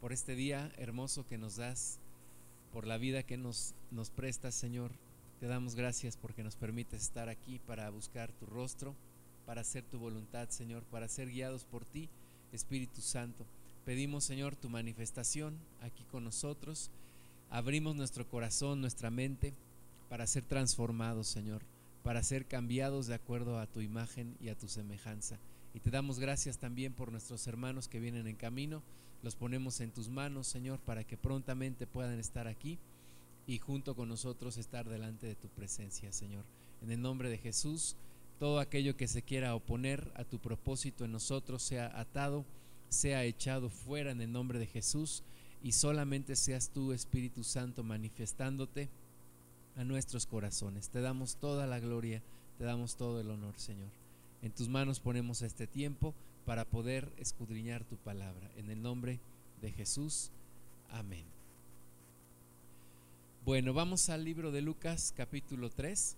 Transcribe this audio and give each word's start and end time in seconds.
por 0.00 0.12
este 0.12 0.34
día 0.34 0.72
hermoso 0.76 1.26
que 1.26 1.38
nos 1.38 1.56
das, 1.56 1.98
por 2.72 2.86
la 2.86 2.98
vida 2.98 3.22
que 3.22 3.36
nos, 3.36 3.74
nos 3.90 4.10
prestas, 4.10 4.54
Señor. 4.54 4.92
Te 5.40 5.46
damos 5.46 5.74
gracias 5.74 6.16
porque 6.16 6.42
nos 6.42 6.56
permites 6.56 7.02
estar 7.02 7.28
aquí 7.28 7.60
para 7.66 7.88
buscar 7.90 8.32
tu 8.32 8.46
rostro, 8.46 8.94
para 9.46 9.60
hacer 9.60 9.84
tu 9.84 9.98
voluntad, 9.98 10.48
Señor, 10.50 10.82
para 10.84 11.08
ser 11.08 11.30
guiados 11.30 11.64
por 11.64 11.84
ti, 11.84 12.08
Espíritu 12.52 13.00
Santo. 13.00 13.44
Pedimos, 13.84 14.24
Señor, 14.24 14.56
tu 14.56 14.68
manifestación 14.68 15.56
aquí 15.80 16.04
con 16.04 16.24
nosotros. 16.24 16.90
Abrimos 17.50 17.96
nuestro 17.96 18.28
corazón, 18.28 18.80
nuestra 18.80 19.10
mente, 19.10 19.54
para 20.08 20.26
ser 20.26 20.42
transformados, 20.44 21.28
Señor, 21.28 21.62
para 22.02 22.22
ser 22.22 22.46
cambiados 22.46 23.06
de 23.06 23.14
acuerdo 23.14 23.58
a 23.58 23.66
tu 23.66 23.80
imagen 23.80 24.36
y 24.40 24.48
a 24.48 24.54
tu 24.56 24.68
semejanza. 24.68 25.38
Y 25.74 25.80
te 25.80 25.90
damos 25.90 26.18
gracias 26.18 26.58
también 26.58 26.92
por 26.92 27.12
nuestros 27.12 27.46
hermanos 27.46 27.88
que 27.88 28.00
vienen 28.00 28.26
en 28.26 28.36
camino. 28.36 28.82
Los 29.22 29.36
ponemos 29.36 29.80
en 29.80 29.90
tus 29.90 30.08
manos, 30.08 30.46
Señor, 30.46 30.78
para 30.80 31.04
que 31.04 31.16
prontamente 31.16 31.86
puedan 31.86 32.18
estar 32.18 32.46
aquí 32.46 32.78
y 33.46 33.58
junto 33.58 33.96
con 33.96 34.08
nosotros 34.08 34.58
estar 34.58 34.88
delante 34.88 35.26
de 35.26 35.34
tu 35.34 35.48
presencia, 35.48 36.12
Señor. 36.12 36.44
En 36.82 36.90
el 36.90 37.00
nombre 37.00 37.28
de 37.28 37.38
Jesús, 37.38 37.96
todo 38.38 38.60
aquello 38.60 38.96
que 38.96 39.08
se 39.08 39.22
quiera 39.22 39.54
oponer 39.54 40.12
a 40.14 40.24
tu 40.24 40.38
propósito 40.38 41.04
en 41.04 41.12
nosotros 41.12 41.62
sea 41.62 41.98
atado, 41.98 42.44
sea 42.88 43.24
echado 43.24 43.68
fuera 43.70 44.10
en 44.12 44.20
el 44.20 44.30
nombre 44.30 44.58
de 44.58 44.66
Jesús 44.66 45.22
y 45.62 45.72
solamente 45.72 46.36
seas 46.36 46.70
tú, 46.70 46.92
Espíritu 46.92 47.42
Santo, 47.42 47.82
manifestándote 47.82 48.88
a 49.76 49.84
nuestros 49.84 50.26
corazones. 50.26 50.88
Te 50.90 51.00
damos 51.00 51.36
toda 51.36 51.66
la 51.66 51.80
gloria, 51.80 52.22
te 52.58 52.64
damos 52.64 52.96
todo 52.96 53.20
el 53.20 53.30
honor, 53.30 53.58
Señor. 53.58 53.90
En 54.42 54.52
tus 54.52 54.68
manos 54.68 55.00
ponemos 55.00 55.42
este 55.42 55.66
tiempo 55.66 56.14
para 56.46 56.64
poder 56.64 57.10
escudriñar 57.18 57.84
tu 57.84 57.96
palabra. 57.96 58.50
En 58.56 58.70
el 58.70 58.80
nombre 58.80 59.18
de 59.60 59.72
Jesús. 59.72 60.30
Amén. 60.90 61.24
Bueno, 63.44 63.72
vamos 63.72 64.08
al 64.10 64.24
libro 64.24 64.52
de 64.52 64.62
Lucas 64.62 65.12
capítulo 65.16 65.70
3 65.70 66.16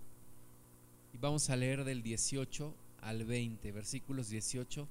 y 1.15 1.19
vamos 1.19 1.49
a 1.49 1.57
leer 1.57 1.85
del 1.85 2.03
18 2.03 2.75
al 3.03 3.25
20, 3.25 3.73
versículos 3.73 4.29
18 4.29 4.87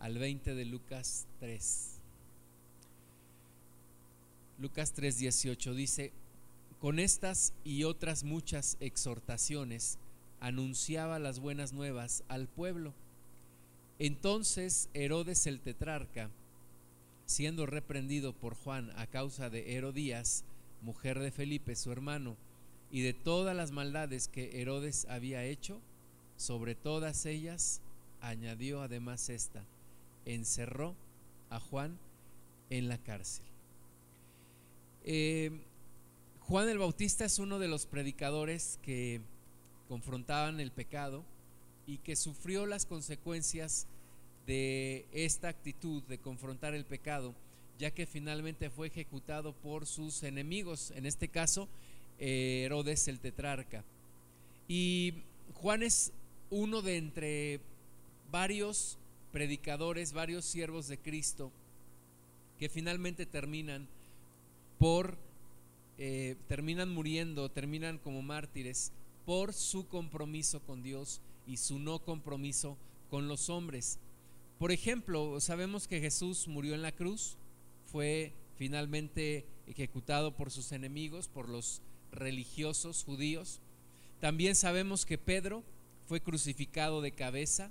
al 0.00 0.18
20 0.18 0.54
de 0.54 0.64
Lucas 0.64 1.26
3. 1.40 1.92
Lucas 4.58 4.92
3, 4.92 5.18
18 5.18 5.74
dice, 5.74 6.12
con 6.80 6.98
estas 6.98 7.52
y 7.64 7.84
otras 7.84 8.24
muchas 8.24 8.76
exhortaciones, 8.80 9.98
anunciaba 10.40 11.18
las 11.18 11.40
buenas 11.40 11.72
nuevas 11.72 12.24
al 12.28 12.48
pueblo. 12.48 12.94
Entonces 13.98 14.88
Herodes 14.94 15.46
el 15.46 15.60
tetrarca, 15.60 16.30
siendo 17.24 17.66
reprendido 17.66 18.32
por 18.32 18.54
Juan 18.54 18.92
a 18.96 19.06
causa 19.06 19.50
de 19.50 19.76
Herodías, 19.76 20.44
mujer 20.82 21.18
de 21.18 21.30
Felipe, 21.30 21.74
su 21.74 21.90
hermano, 21.90 22.36
y 22.90 23.00
de 23.02 23.14
todas 23.14 23.56
las 23.56 23.72
maldades 23.72 24.28
que 24.28 24.60
Herodes 24.60 25.06
había 25.08 25.44
hecho, 25.44 25.80
sobre 26.36 26.74
todas 26.74 27.26
ellas 27.26 27.80
añadió 28.20 28.82
además 28.82 29.28
esta, 29.28 29.64
encerró 30.24 30.94
a 31.50 31.58
Juan 31.58 31.98
en 32.70 32.88
la 32.88 32.98
cárcel. 32.98 33.44
Eh, 35.04 35.50
Juan 36.40 36.68
el 36.68 36.78
Bautista 36.78 37.24
es 37.24 37.38
uno 37.38 37.58
de 37.58 37.68
los 37.68 37.86
predicadores 37.86 38.78
que 38.82 39.20
confrontaban 39.88 40.60
el 40.60 40.70
pecado 40.70 41.24
y 41.86 41.98
que 41.98 42.16
sufrió 42.16 42.66
las 42.66 42.86
consecuencias 42.86 43.86
de 44.46 45.06
esta 45.12 45.48
actitud 45.48 46.02
de 46.04 46.18
confrontar 46.18 46.74
el 46.74 46.84
pecado, 46.84 47.34
ya 47.78 47.90
que 47.90 48.06
finalmente 48.06 48.70
fue 48.70 48.88
ejecutado 48.88 49.52
por 49.52 49.86
sus 49.86 50.22
enemigos, 50.22 50.92
en 50.92 51.06
este 51.06 51.28
caso 51.28 51.68
eh, 52.18 52.62
Herodes 52.64 53.08
el 53.08 53.20
tetrarca. 53.20 53.84
Y 54.68 55.14
Juan 55.54 55.82
es 55.82 56.12
uno 56.50 56.82
de 56.82 56.96
entre 56.96 57.60
varios 58.30 58.98
predicadores, 59.32 60.12
varios 60.12 60.44
siervos 60.44 60.88
de 60.88 60.98
Cristo, 60.98 61.50
que 62.58 62.68
finalmente 62.68 63.26
terminan 63.26 63.86
por, 64.78 65.16
eh, 65.98 66.36
terminan 66.48 66.92
muriendo, 66.92 67.50
terminan 67.50 67.98
como 67.98 68.22
mártires 68.22 68.92
por 69.26 69.52
su 69.52 69.86
compromiso 69.88 70.60
con 70.60 70.82
Dios 70.82 71.20
y 71.46 71.58
su 71.58 71.78
no 71.78 71.98
compromiso 71.98 72.78
con 73.10 73.28
los 73.28 73.50
hombres. 73.50 73.98
Por 74.58 74.72
ejemplo, 74.72 75.38
sabemos 75.40 75.86
que 75.86 76.00
Jesús 76.00 76.48
murió 76.48 76.74
en 76.74 76.82
la 76.82 76.92
cruz, 76.92 77.36
fue 77.92 78.32
finalmente 78.56 79.44
ejecutado 79.66 80.34
por 80.34 80.50
sus 80.50 80.72
enemigos, 80.72 81.28
por 81.28 81.48
los 81.48 81.82
religiosos 82.12 83.04
judíos. 83.04 83.60
También 84.20 84.54
sabemos 84.54 85.04
que 85.04 85.18
Pedro 85.18 85.62
fue 86.06 86.20
crucificado 86.20 87.02
de 87.02 87.12
cabeza 87.12 87.70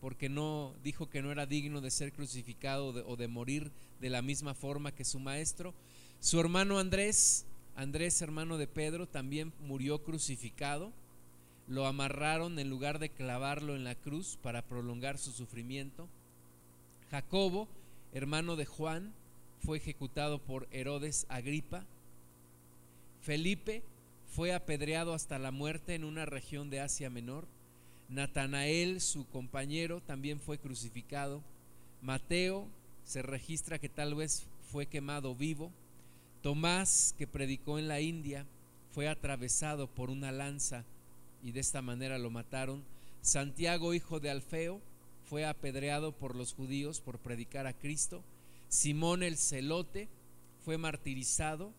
porque 0.00 0.28
no 0.28 0.74
dijo 0.84 1.08
que 1.08 1.22
no 1.22 1.32
era 1.32 1.46
digno 1.46 1.80
de 1.80 1.90
ser 1.90 2.12
crucificado 2.12 2.88
o 3.06 3.16
de 3.16 3.28
morir 3.28 3.70
de 4.00 4.10
la 4.10 4.22
misma 4.22 4.54
forma 4.54 4.94
que 4.94 5.04
su 5.04 5.18
maestro. 5.18 5.74
Su 6.20 6.38
hermano 6.38 6.78
Andrés 6.78 7.46
Andrés, 7.78 8.20
hermano 8.22 8.58
de 8.58 8.66
Pedro, 8.66 9.06
también 9.06 9.52
murió 9.60 10.02
crucificado. 10.02 10.92
Lo 11.68 11.86
amarraron 11.86 12.58
en 12.58 12.68
lugar 12.68 12.98
de 12.98 13.08
clavarlo 13.08 13.76
en 13.76 13.84
la 13.84 13.94
cruz 13.94 14.36
para 14.42 14.62
prolongar 14.62 15.16
su 15.16 15.30
sufrimiento. 15.30 16.08
Jacobo, 17.08 17.68
hermano 18.12 18.56
de 18.56 18.66
Juan, 18.66 19.14
fue 19.64 19.76
ejecutado 19.76 20.40
por 20.40 20.66
Herodes 20.72 21.24
Agripa. 21.28 21.84
Felipe 23.22 23.84
fue 24.26 24.52
apedreado 24.52 25.14
hasta 25.14 25.38
la 25.38 25.52
muerte 25.52 25.94
en 25.94 26.02
una 26.02 26.26
región 26.26 26.70
de 26.70 26.80
Asia 26.80 27.10
Menor. 27.10 27.46
Natanael, 28.08 29.00
su 29.00 29.24
compañero, 29.28 30.00
también 30.00 30.40
fue 30.40 30.58
crucificado. 30.58 31.44
Mateo 32.02 32.66
se 33.04 33.22
registra 33.22 33.78
que 33.78 33.88
tal 33.88 34.16
vez 34.16 34.48
fue 34.72 34.86
quemado 34.86 35.36
vivo. 35.36 35.70
Tomás, 36.42 37.14
que 37.18 37.26
predicó 37.26 37.78
en 37.78 37.88
la 37.88 38.00
India, 38.00 38.46
fue 38.92 39.08
atravesado 39.08 39.86
por 39.86 40.10
una 40.10 40.32
lanza 40.32 40.84
y 41.42 41.52
de 41.52 41.60
esta 41.60 41.82
manera 41.82 42.18
lo 42.18 42.30
mataron. 42.30 42.82
Santiago, 43.22 43.94
hijo 43.94 44.20
de 44.20 44.30
Alfeo, 44.30 44.80
fue 45.28 45.44
apedreado 45.44 46.12
por 46.12 46.34
los 46.34 46.54
judíos 46.54 47.00
por 47.00 47.18
predicar 47.18 47.66
a 47.66 47.72
Cristo. 47.72 48.22
Simón 48.68 49.22
el 49.22 49.36
celote 49.36 50.08
fue 50.64 50.78
martirizado 50.78 51.72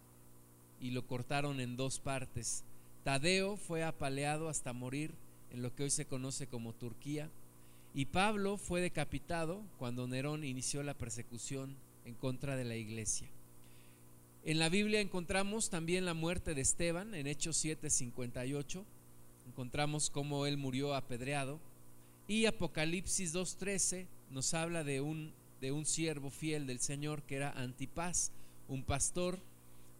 y 0.79 0.91
lo 0.91 1.05
cortaron 1.07 1.59
en 1.59 1.77
dos 1.77 1.99
partes. 1.99 2.63
Tadeo 3.03 3.57
fue 3.57 3.83
apaleado 3.83 4.49
hasta 4.49 4.73
morir 4.73 5.13
en 5.51 5.61
lo 5.61 5.73
que 5.73 5.83
hoy 5.83 5.89
se 5.89 6.05
conoce 6.05 6.47
como 6.47 6.73
Turquía. 6.73 7.29
Y 7.93 8.05
Pablo 8.05 8.57
fue 8.57 8.81
decapitado 8.81 9.61
cuando 9.77 10.07
Nerón 10.07 10.43
inició 10.43 10.83
la 10.83 10.93
persecución 10.93 11.75
en 12.05 12.13
contra 12.13 12.55
de 12.55 12.65
la 12.65 12.75
iglesia. 12.75 13.27
En 14.45 14.57
la 14.57 14.69
Biblia 14.69 15.01
encontramos 15.01 15.69
también 15.69 16.05
la 16.05 16.13
muerte 16.13 16.53
de 16.53 16.61
Esteban 16.61 17.13
en 17.13 17.27
Hechos 17.27 17.57
7:58. 17.63 18.85
Encontramos 19.47 20.09
cómo 20.09 20.45
él 20.45 20.57
murió 20.57 20.95
apedreado. 20.95 21.59
Y 22.27 22.45
Apocalipsis 22.45 23.33
2:13 23.33 24.07
nos 24.31 24.53
habla 24.53 24.85
de 24.85 25.01
un, 25.01 25.33
de 25.59 25.73
un 25.73 25.85
siervo 25.85 26.29
fiel 26.29 26.67
del 26.67 26.79
Señor 26.79 27.23
que 27.23 27.35
era 27.35 27.51
Antipas, 27.51 28.31
un 28.69 28.83
pastor 28.83 29.39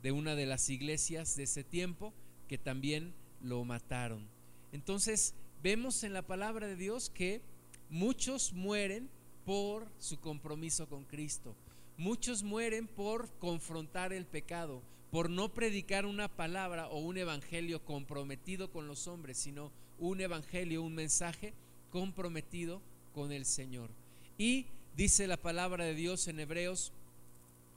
de 0.02 0.14
una 0.14 0.36
de 0.36 0.46
las 0.46 0.70
iglesias 0.70 1.36
de 1.36 1.44
ese 1.44 1.66
tiempo 1.66 2.14
que 2.48 2.58
también 2.58 3.14
lo 3.42 3.66
mataron. 3.66 4.26
Entonces 4.72 5.34
vemos 5.62 6.04
en 6.04 6.14
la 6.14 6.22
palabra 6.22 6.68
de 6.68 6.78
Dios 6.78 7.10
que 7.10 7.42
muchos 7.90 8.54
mueren 8.54 9.10
por 9.46 9.86
su 10.00 10.18
compromiso 10.20 10.88
con 10.88 11.04
Cristo. 11.04 11.56
Muchos 12.00 12.44
mueren 12.44 12.88
por 12.88 13.30
confrontar 13.40 14.14
el 14.14 14.26
pecado, 14.26 14.82
por 15.12 15.30
no 15.30 15.50
predicar 15.50 16.06
una 16.06 16.30
palabra 16.30 16.88
o 16.88 17.00
un 17.00 17.18
evangelio 17.18 17.84
comprometido 17.84 18.72
con 18.72 18.88
los 18.88 19.06
hombres, 19.08 19.38
sino 19.38 19.70
un 19.98 20.22
evangelio, 20.22 20.82
un 20.82 20.96
mensaje 20.96 21.54
comprometido 21.92 22.82
con 23.14 23.34
el 23.34 23.44
Señor. 23.44 23.90
Y 24.38 24.68
dice 24.96 25.28
la 25.28 25.36
palabra 25.36 25.84
de 25.84 25.94
Dios 25.94 26.30
en 26.30 26.40
Hebreos 26.40 26.94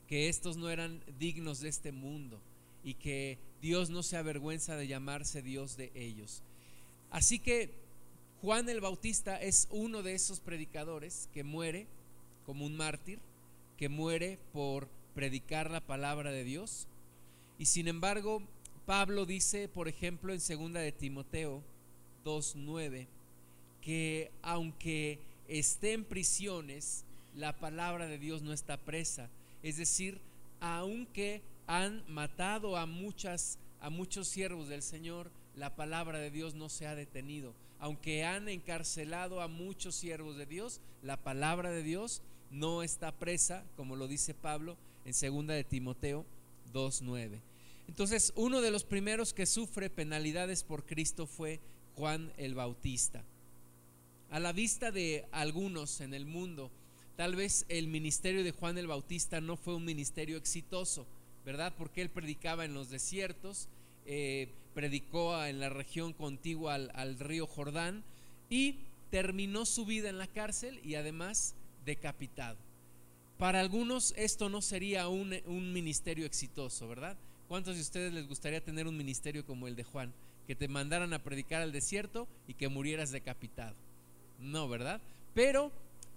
que 0.07 0.29
estos 0.29 0.57
no 0.57 0.71
eran 0.71 1.03
dignos 1.19 1.59
de 1.59 1.71
este 1.71 1.91
mundo 1.91 2.39
y 2.85 2.95
que 2.95 3.39
Dios 3.61 3.91
no 3.91 4.05
se 4.05 4.17
avergüenza 4.17 4.77
de 4.77 4.87
llamarse 4.87 5.43
Dios 5.43 5.77
de 5.77 5.91
ellos. 5.97 6.45
Así 7.11 7.41
que 7.41 7.75
Juan 8.41 8.69
el 8.69 8.81
Bautista 8.81 9.43
es 9.43 9.67
uno 9.73 10.05
de 10.05 10.15
esos 10.15 10.39
predicadores 10.39 11.29
que 11.35 11.43
muere 11.43 11.89
como 12.47 12.65
un 12.65 12.77
mártir 12.77 13.19
que 13.82 13.88
muere 13.88 14.38
por 14.52 14.87
predicar 15.12 15.69
la 15.69 15.81
palabra 15.81 16.31
de 16.31 16.44
Dios. 16.44 16.87
Y 17.58 17.67
sin 17.67 17.88
embargo, 17.88 18.40
Pablo 18.87 19.26
dice, 19.26 19.67
por 19.67 19.88
ejemplo, 19.88 20.32
en 20.32 20.38
segunda 20.38 20.79
de 20.79 20.93
Timoteo 20.93 21.64
2:9, 22.25 23.08
que 23.81 24.31
aunque 24.40 25.19
esté 25.49 25.94
en 25.94 26.05
prisiones, 26.05 27.02
la 27.34 27.58
palabra 27.58 28.06
de 28.06 28.19
Dios 28.19 28.40
no 28.43 28.52
está 28.52 28.76
presa, 28.76 29.29
Es 29.64 29.79
decir, 29.79 30.20
aunque 30.61 31.43
han 31.67 32.05
matado 32.06 32.76
a 32.76 32.87
muchas 32.87 33.58
a 33.81 33.90
muchos 33.90 34.29
siervos 34.29 34.69
del 34.69 34.82
Señor, 34.82 35.29
la 35.57 35.75
palabra 35.77 36.19
de 36.19 36.31
Dios 36.31 36.55
no 36.55 36.69
se 36.69 36.87
ha 36.87 36.95
detenido. 36.95 37.55
Aunque 37.79 38.25
han 38.25 38.49
encarcelado 38.49 39.41
a 39.41 39.49
muchos 39.49 39.95
siervos 39.95 40.37
de 40.37 40.47
Dios, 40.47 40.81
la 41.03 41.17
palabra 41.17 41.71
de 41.71 41.83
Dios 41.83 42.23
no 42.51 42.83
está 42.83 43.13
presa, 43.13 43.65
como 43.77 43.97
lo 43.97 44.07
dice 44.07 44.35
Pablo 44.35 44.77
en 45.05 45.15
segunda 45.15 45.55
de 45.55 45.65
Timoteo 45.65 46.25
2:9. 46.73 47.41
Entonces, 47.89 48.33
uno 48.37 48.61
de 48.61 48.71
los 48.71 48.85
primeros 48.85 49.35
que 49.35 49.47
sufre 49.47 49.91
penalidades 49.91 50.63
por 50.63 50.85
Cristo 50.87 51.27
fue 51.27 51.61
Juan 51.97 52.33
el 52.37 52.55
Bautista. 52.55 53.25
A 54.31 54.41
la 54.41 54.53
vista 54.53 54.91
de 54.91 55.27
algunos 55.31 56.01
en 56.01 56.15
el 56.15 56.25
mundo, 56.25 56.71
tal 57.17 57.37
vez 57.37 57.67
el 57.69 57.89
ministerio 57.89 58.45
de 58.45 58.53
Juan 58.53 58.79
el 58.79 58.87
Bautista 58.87 59.41
no 59.41 59.57
fue 59.57 59.75
un 59.75 59.85
ministerio 59.85 60.39
exitoso, 60.39 61.07
¿verdad? 61.45 61.75
Porque 61.77 62.01
él 62.01 62.09
predicaba 62.09 62.65
en 62.65 62.73
los 62.73 62.89
desiertos, 62.89 63.69
eh, 64.07 64.49
predicó 64.75 65.45
en 65.45 65.61
la 65.61 65.69
región 65.69 66.13
contigua 66.13 66.75
al, 66.75 67.19
río 67.19 67.47
Jordán 67.47 68.03
y 68.49 68.77
terminó 69.11 69.67
su 69.67 69.85
vida 69.85 70.09
en 70.09 70.19
la 70.19 70.27
cárcel 70.27 70.81
y 70.85 70.95
además 70.95 71.55
decapitado. 71.85 72.57
Para 73.39 73.61
algunos 73.61 74.15
esto 74.17 74.49
no 74.49 74.63
sería 74.63 75.09
un, 75.09 75.35
un 75.47 75.73
ministerio 75.73 76.27
exitoso, 76.27 76.89
¿verdad? 76.89 77.17
¿Cuántos 77.49 77.75
de 77.75 77.83
ustedes 77.83 78.13
les 78.13 78.29
gustaría 78.29 78.65
tener 78.65 78.87
un 78.87 78.97
ministerio 78.97 79.45
como 79.45 79.69
el 79.69 79.77
de 79.77 79.85
Juan? 79.85 80.13
Que 80.47 80.55
te 80.55 80.69
mandaran 80.69 81.13
a 81.13 81.23
predicar 81.23 81.61
al 81.61 81.73
desierto 81.73 82.27
y 82.49 82.55
que 82.55 82.69
murieras 82.69 83.11
decapitado. 83.11 83.77
No, 84.39 84.69
¿verdad? 84.69 85.01
Pero 85.35 85.71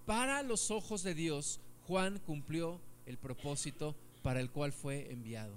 para 0.06 0.44
los 0.44 0.72
ojos 0.72 1.04
de 1.04 1.14
Dios, 1.14 1.60
Juan 1.88 2.20
cumplió 2.26 2.80
el 3.06 3.18
propósito 3.18 3.96
para 4.24 4.40
el 4.40 4.50
cual 4.50 4.72
fue 4.72 5.12
enviado. 5.12 5.54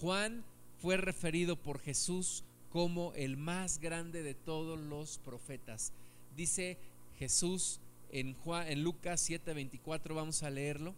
Juan 0.00 0.44
fue 0.82 0.96
referido 0.96 1.54
por 1.54 1.78
Jesús 1.78 2.42
como 2.72 3.12
el 3.14 3.36
más 3.36 3.78
grande 3.78 4.24
de 4.24 4.34
todos 4.34 4.80
los 4.80 5.18
profetas. 5.18 5.92
Dice 6.36 6.76
Jesús 7.20 7.78
en, 8.10 8.34
Juan, 8.34 8.66
en 8.66 8.82
Lucas 8.82 9.30
7:24, 9.30 10.12
vamos 10.12 10.42
a 10.42 10.50
leerlo. 10.50 10.92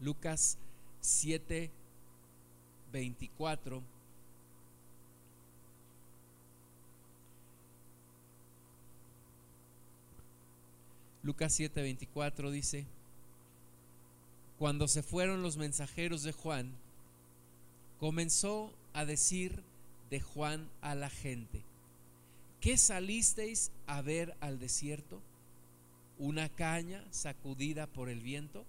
Lucas 0.00 0.56
7, 1.00 1.68
24. 2.92 3.82
Lucas 11.24 11.52
7, 11.52 11.82
24 11.82 12.50
dice, 12.50 12.86
cuando 14.58 14.88
se 14.88 15.02
fueron 15.02 15.42
los 15.42 15.56
mensajeros 15.56 16.22
de 16.22 16.32
Juan, 16.32 16.72
comenzó 18.00 18.72
a 18.92 19.04
decir 19.04 19.62
de 20.10 20.20
Juan 20.20 20.68
a 20.80 20.96
la 20.96 21.10
gente, 21.10 21.62
¿qué 22.60 22.76
salisteis 22.76 23.70
a 23.86 24.02
ver 24.02 24.34
al 24.40 24.58
desierto? 24.58 25.20
¿Una 26.18 26.48
caña 26.48 27.04
sacudida 27.12 27.86
por 27.86 28.08
el 28.08 28.20
viento? 28.20 28.64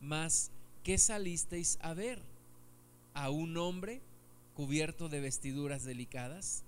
Mas, 0.00 0.50
¿qué 0.84 0.96
salisteis 0.98 1.78
a 1.82 1.94
ver? 1.94 2.20
a 3.14 3.30
un 3.30 3.56
hombre 3.56 4.00
cubierto 4.54 5.08
de 5.08 5.20
vestiduras 5.20 5.84
delicadas? 5.84 6.62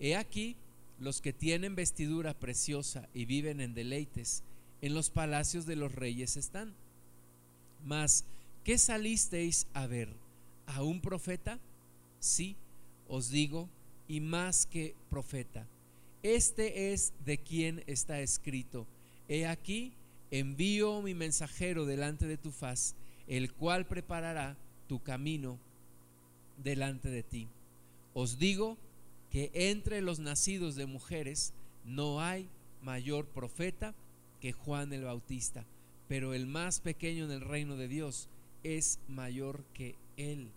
He 0.00 0.16
aquí 0.16 0.56
los 0.98 1.20
que 1.20 1.32
tienen 1.32 1.76
vestidura 1.76 2.34
preciosa 2.34 3.08
y 3.14 3.24
viven 3.24 3.60
en 3.60 3.74
deleites, 3.74 4.42
en 4.82 4.94
los 4.94 5.10
palacios 5.10 5.66
de 5.66 5.76
los 5.76 5.94
reyes 5.94 6.36
están. 6.36 6.74
Mas, 7.84 8.24
¿qué 8.64 8.78
salisteis 8.78 9.66
a 9.74 9.86
ver? 9.86 10.08
¿A 10.68 10.82
un 10.82 11.00
profeta? 11.00 11.58
Sí, 12.20 12.54
os 13.08 13.30
digo, 13.30 13.70
y 14.06 14.20
más 14.20 14.66
que 14.66 14.94
profeta. 15.08 15.66
Este 16.22 16.92
es 16.92 17.14
de 17.24 17.38
quien 17.38 17.82
está 17.86 18.20
escrito. 18.20 18.86
He 19.28 19.46
aquí, 19.46 19.94
envío 20.30 21.00
mi 21.00 21.14
mensajero 21.14 21.86
delante 21.86 22.26
de 22.26 22.36
tu 22.36 22.52
faz, 22.52 22.94
el 23.26 23.50
cual 23.52 23.86
preparará 23.86 24.58
tu 24.88 25.02
camino 25.02 25.58
delante 26.62 27.08
de 27.08 27.22
ti. 27.22 27.48
Os 28.12 28.38
digo 28.38 28.76
que 29.30 29.50
entre 29.54 30.02
los 30.02 30.18
nacidos 30.18 30.74
de 30.74 30.84
mujeres 30.84 31.54
no 31.86 32.20
hay 32.20 32.46
mayor 32.82 33.24
profeta 33.26 33.94
que 34.38 34.52
Juan 34.52 34.92
el 34.92 35.04
Bautista, 35.04 35.64
pero 36.08 36.34
el 36.34 36.46
más 36.46 36.80
pequeño 36.80 37.24
en 37.24 37.30
el 37.30 37.40
reino 37.40 37.76
de 37.76 37.88
Dios 37.88 38.28
es 38.62 38.98
mayor 39.08 39.64
que 39.72 39.94
él. 40.18 40.50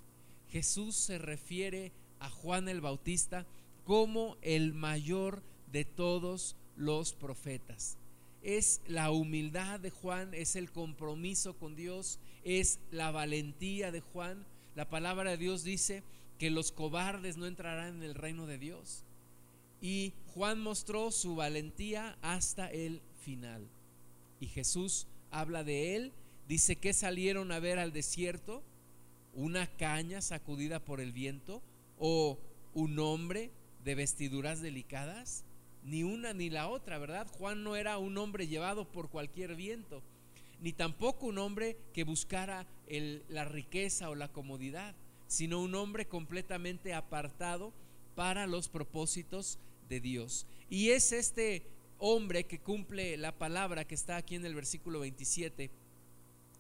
Jesús 0.50 0.96
se 0.96 1.18
refiere 1.18 1.94
a 2.20 2.30
Juan 2.30 2.68
el 2.68 2.82
Bautista 2.82 3.46
como 3.86 4.36
el 4.42 4.74
mayor 4.74 5.42
de 5.72 5.86
todos 5.86 6.58
los 6.76 7.14
profetas. 7.14 7.98
Es 8.44 8.82
la 8.88 9.12
humildad 9.12 9.80
de 9.80 9.92
Juan, 9.92 10.34
es 10.34 10.58
el 10.58 10.70
compromiso 10.72 11.54
con 11.54 11.76
Dios, 11.76 12.20
es 12.44 12.80
la 12.92 13.12
valentía 13.12 13.94
de 13.94 14.02
Juan 14.02 14.46
la 14.76 14.90
palabra 14.90 15.32
de 15.32 15.38
Dios 15.38 15.64
dice 15.64 16.04
que 16.38 16.50
los 16.50 16.72
cobardes 16.72 17.38
no 17.38 17.46
entrarán 17.46 17.98
en 17.98 18.04
el 18.04 18.16
reino 18.16 18.48
de 18.48 18.58
Dios. 18.58 19.04
Y 19.82 20.14
Juan 20.34 20.62
mostró 20.62 21.12
su 21.12 21.36
valentía 21.36 22.18
hasta 22.22 22.72
el 22.72 23.02
final. 23.20 23.68
Y 24.40 24.48
Jesús 24.48 25.08
habla 25.30 25.64
de 25.64 25.96
él, 25.96 26.14
dice 26.48 26.78
que 26.78 26.94
salieron 26.94 27.52
a 27.52 27.60
ver 27.60 27.80
al 27.80 27.92
desierto 27.92 28.64
una 29.34 29.68
caña 29.68 30.22
sacudida 30.22 30.80
por 30.80 31.02
el 31.02 31.12
viento 31.12 31.62
o 31.98 32.40
un 32.74 33.00
hombre 33.00 33.52
de 33.84 33.96
vestiduras 33.96 34.62
delicadas. 34.62 35.44
Ni 35.84 36.04
una 36.04 36.34
ni 36.34 36.50
la 36.50 36.68
otra, 36.68 37.00
¿verdad? 37.00 37.28
Juan 37.28 37.64
no 37.64 37.76
era 37.76 37.98
un 37.98 38.18
hombre 38.18 38.48
llevado 38.48 38.86
por 38.86 39.10
cualquier 39.10 39.56
viento 39.56 40.04
ni 40.62 40.74
tampoco 40.74 41.26
un 41.26 41.40
hombre 41.40 41.76
que 41.92 42.04
buscara 42.04 42.68
la 43.30 43.46
riqueza 43.46 44.10
o 44.10 44.16
la 44.16 44.32
comodidad, 44.32 44.96
sino 45.28 45.60
un 45.60 45.74
hombre 45.76 46.06
completamente 46.06 46.94
apartado 46.94 47.74
para 48.16 48.46
los 48.46 48.70
propósitos 48.70 49.58
de 49.90 50.00
Dios. 50.00 50.46
Y 50.70 50.90
es 50.90 51.12
este 51.12 51.64
hombre 51.98 52.44
que 52.44 52.60
cumple 52.60 53.18
la 53.18 53.32
palabra 53.32 53.86
que 53.86 53.96
está 53.96 54.18
aquí 54.18 54.36
en 54.36 54.46
el 54.46 54.54
versículo 54.54 55.00
27, 55.00 55.72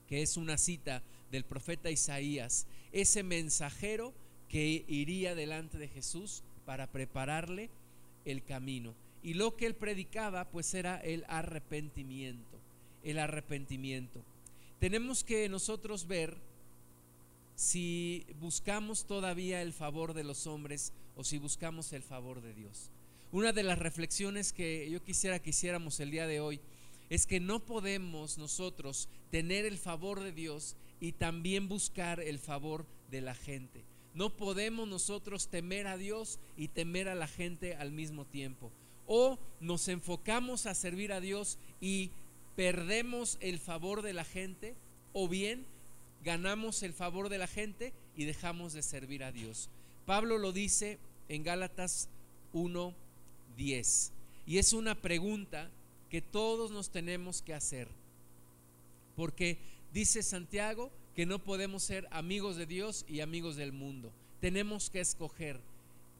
que 0.07 0.21
es 0.21 0.35
una 0.35 0.57
cita 0.57 1.03
del 1.31 1.43
profeta 1.43 1.89
Isaías, 1.89 2.67
ese 2.91 3.23
mensajero 3.23 4.13
que 4.49 4.83
iría 4.87 5.33
delante 5.33 5.77
de 5.77 5.87
Jesús 5.87 6.43
para 6.65 6.87
prepararle 6.87 7.69
el 8.25 8.43
camino. 8.43 8.93
Y 9.23 9.35
lo 9.35 9.55
que 9.55 9.65
él 9.65 9.75
predicaba 9.75 10.45
pues 10.49 10.73
era 10.73 10.97
el 10.97 11.25
arrepentimiento 11.27 12.51
el 13.03 13.19
arrepentimiento. 13.19 14.21
Tenemos 14.79 15.23
que 15.23 15.47
nosotros 15.49 16.07
ver 16.07 16.37
si 17.55 18.25
buscamos 18.39 19.05
todavía 19.05 19.61
el 19.61 19.73
favor 19.73 20.13
de 20.13 20.23
los 20.23 20.47
hombres 20.47 20.93
o 21.15 21.23
si 21.23 21.37
buscamos 21.37 21.93
el 21.93 22.03
favor 22.03 22.41
de 22.41 22.53
Dios. 22.53 22.89
Una 23.31 23.53
de 23.53 23.63
las 23.63 23.79
reflexiones 23.79 24.53
que 24.53 24.89
yo 24.89 25.03
quisiera 25.03 25.39
que 25.39 25.51
hiciéramos 25.51 25.99
el 25.99 26.11
día 26.11 26.27
de 26.27 26.39
hoy 26.39 26.59
es 27.09 27.25
que 27.25 27.39
no 27.39 27.59
podemos 27.59 28.37
nosotros 28.37 29.09
tener 29.29 29.65
el 29.65 29.77
favor 29.77 30.21
de 30.21 30.31
Dios 30.31 30.75
y 31.01 31.11
también 31.11 31.67
buscar 31.67 32.21
el 32.21 32.39
favor 32.39 32.85
de 33.09 33.19
la 33.19 33.35
gente. 33.35 33.83
No 34.13 34.29
podemos 34.29 34.87
nosotros 34.87 35.49
temer 35.49 35.87
a 35.87 35.97
Dios 35.97 36.39
y 36.55 36.69
temer 36.69 37.09
a 37.09 37.15
la 37.15 37.27
gente 37.27 37.75
al 37.75 37.91
mismo 37.91 38.23
tiempo. 38.25 38.71
O 39.07 39.39
nos 39.59 39.89
enfocamos 39.89 40.65
a 40.67 40.75
servir 40.75 41.11
a 41.11 41.19
Dios 41.19 41.57
y 41.81 42.11
perdemos 42.55 43.37
el 43.41 43.59
favor 43.59 44.01
de 44.01 44.13
la 44.13 44.23
gente 44.23 44.75
o 45.11 45.27
bien 45.27 45.65
ganamos 46.23 46.83
el 46.83 46.93
favor 46.93 47.29
de 47.29 47.37
la 47.37 47.47
gente 47.47 47.93
y 48.15 48.25
dejamos 48.25 48.73
de 48.73 48.83
servir 48.83 49.23
a 49.23 49.31
Dios. 49.31 49.69
Pablo 50.05 50.37
lo 50.37 50.51
dice 50.51 50.99
en 51.29 51.43
Gálatas 51.43 52.09
1:10 52.53 54.11
y 54.45 54.57
es 54.57 54.73
una 54.73 54.95
pregunta 54.95 55.69
que 56.09 56.21
todos 56.21 56.71
nos 56.71 56.89
tenemos 56.89 57.41
que 57.41 57.53
hacer. 57.53 57.87
Porque 59.15 59.57
dice 59.93 60.23
Santiago 60.23 60.91
que 61.15 61.25
no 61.25 61.39
podemos 61.39 61.83
ser 61.83 62.07
amigos 62.11 62.55
de 62.55 62.65
Dios 62.65 63.05
y 63.07 63.19
amigos 63.19 63.55
del 63.55 63.71
mundo. 63.71 64.11
Tenemos 64.39 64.89
que 64.89 65.01
escoger. 65.01 65.59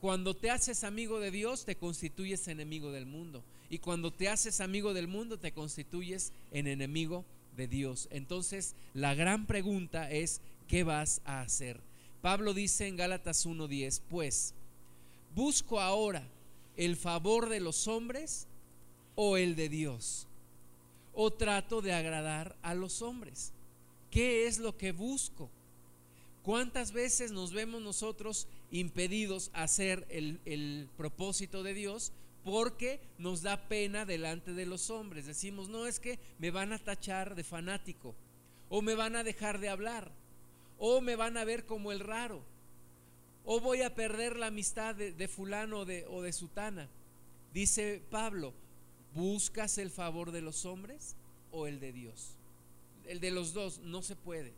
Cuando 0.02 0.36
te 0.36 0.50
haces 0.50 0.84
amigo 0.84 1.20
de 1.20 1.32
Dios, 1.32 1.66
te 1.66 1.76
constituyes 1.76 2.48
enemigo 2.48 2.92
del 2.92 3.06
mundo. 3.06 3.44
Y 3.70 3.80
cuando 3.80 4.12
te 4.12 4.30
haces 4.30 4.60
amigo 4.60 4.94
del 4.94 5.08
mundo, 5.08 5.38
te 5.38 5.54
constituyes 5.54 6.34
en 6.52 6.68
enemigo 6.68 7.24
de 7.56 7.68
Dios. 7.68 8.08
Entonces, 8.12 8.76
la 8.94 9.14
gran 9.16 9.46
pregunta 9.46 10.10
es, 10.12 10.42
¿qué 10.68 10.84
vas 10.84 11.22
a 11.24 11.42
hacer? 11.42 11.80
Pablo 12.22 12.54
dice 12.54 12.88
en 12.88 12.98
Gálatas 12.98 13.46
1.10, 13.46 14.02
pues, 14.10 14.54
¿busco 15.36 15.80
ahora 15.80 16.24
el 16.78 16.96
favor 16.96 17.50
de 17.50 17.60
los 17.60 17.88
hombres 17.88 18.48
o 19.16 19.38
el 19.38 19.56
de 19.56 19.70
Dios? 19.70 20.28
¿O 21.14 21.32
trato 21.32 21.82
de 21.82 21.94
agradar 21.94 22.56
a 22.62 22.74
los 22.74 23.02
hombres? 23.02 23.54
¿Qué 24.12 24.46
es 24.46 24.60
lo 24.60 24.78
que 24.78 24.92
busco? 24.92 25.50
¿Cuántas 26.44 26.92
veces 26.92 27.32
nos 27.32 27.54
vemos 27.54 27.82
nosotros 27.82 28.48
impedidos 28.72 29.52
a 29.54 29.64
hacer 29.64 30.06
el, 30.10 30.90
propósito 30.98 31.64
de 31.64 31.74
Dios 31.74 32.12
porque 32.44 33.00
nos 33.20 33.42
da 33.42 33.70
pena 33.70 34.06
delante 34.06 34.54
de 34.54 34.66
los 34.66 34.90
hombres? 34.90 35.28
Decimos, 35.28 35.70
no 35.70 35.88
es 35.88 36.00
que 36.00 36.20
me 36.40 36.52
van 36.52 36.74
a 36.74 36.80
tachar 36.80 37.36
de 37.36 37.44
fanático, 37.46 38.14
o 38.70 38.82
me 38.82 38.96
van 38.96 39.16
a 39.16 39.24
dejar 39.24 39.60
de 39.60 39.70
hablar, 39.70 40.12
o 40.78 41.00
me 41.00 41.16
van 41.16 41.38
a 41.38 41.46
ver 41.46 41.66
como 41.66 41.94
el 41.94 42.02
raro, 42.02 42.42
o 43.46 43.62
voy 43.62 43.82
a 43.82 43.96
perder 43.96 44.36
la 44.36 44.48
amistad 44.48 44.94
de, 44.96 45.28
fulano 45.28 45.86
de, 45.86 46.06
o 46.08 46.22
de 46.22 46.34
sutana. 46.34 46.90
Dice 47.54 48.02
Pablo, 48.10 48.54
¿buscas 49.14 49.78
el 49.78 49.90
favor 49.90 50.32
de 50.32 50.42
los 50.42 50.66
hombres 50.66 51.16
o 51.52 51.68
el 51.68 51.80
de 51.80 51.94
Dios? 51.94 52.41
El 53.08 53.20
de 53.20 53.32
los 53.32 53.54
dos 53.54 53.80
no 53.80 54.02
se 54.02 54.16
puede. 54.16 54.54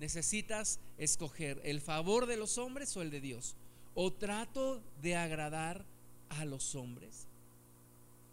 Necesitas 0.00 0.80
escoger 0.98 1.60
el 1.64 1.80
favor 1.80 2.26
de 2.26 2.36
los 2.36 2.58
hombres 2.58 2.96
o 2.96 3.02
el 3.02 3.10
de 3.10 3.20
Dios. 3.20 3.56
O 3.94 4.12
trato 4.12 4.82
de 5.00 5.16
agradar 5.16 5.84
a 6.28 6.44
los 6.44 6.74
hombres. 6.74 7.26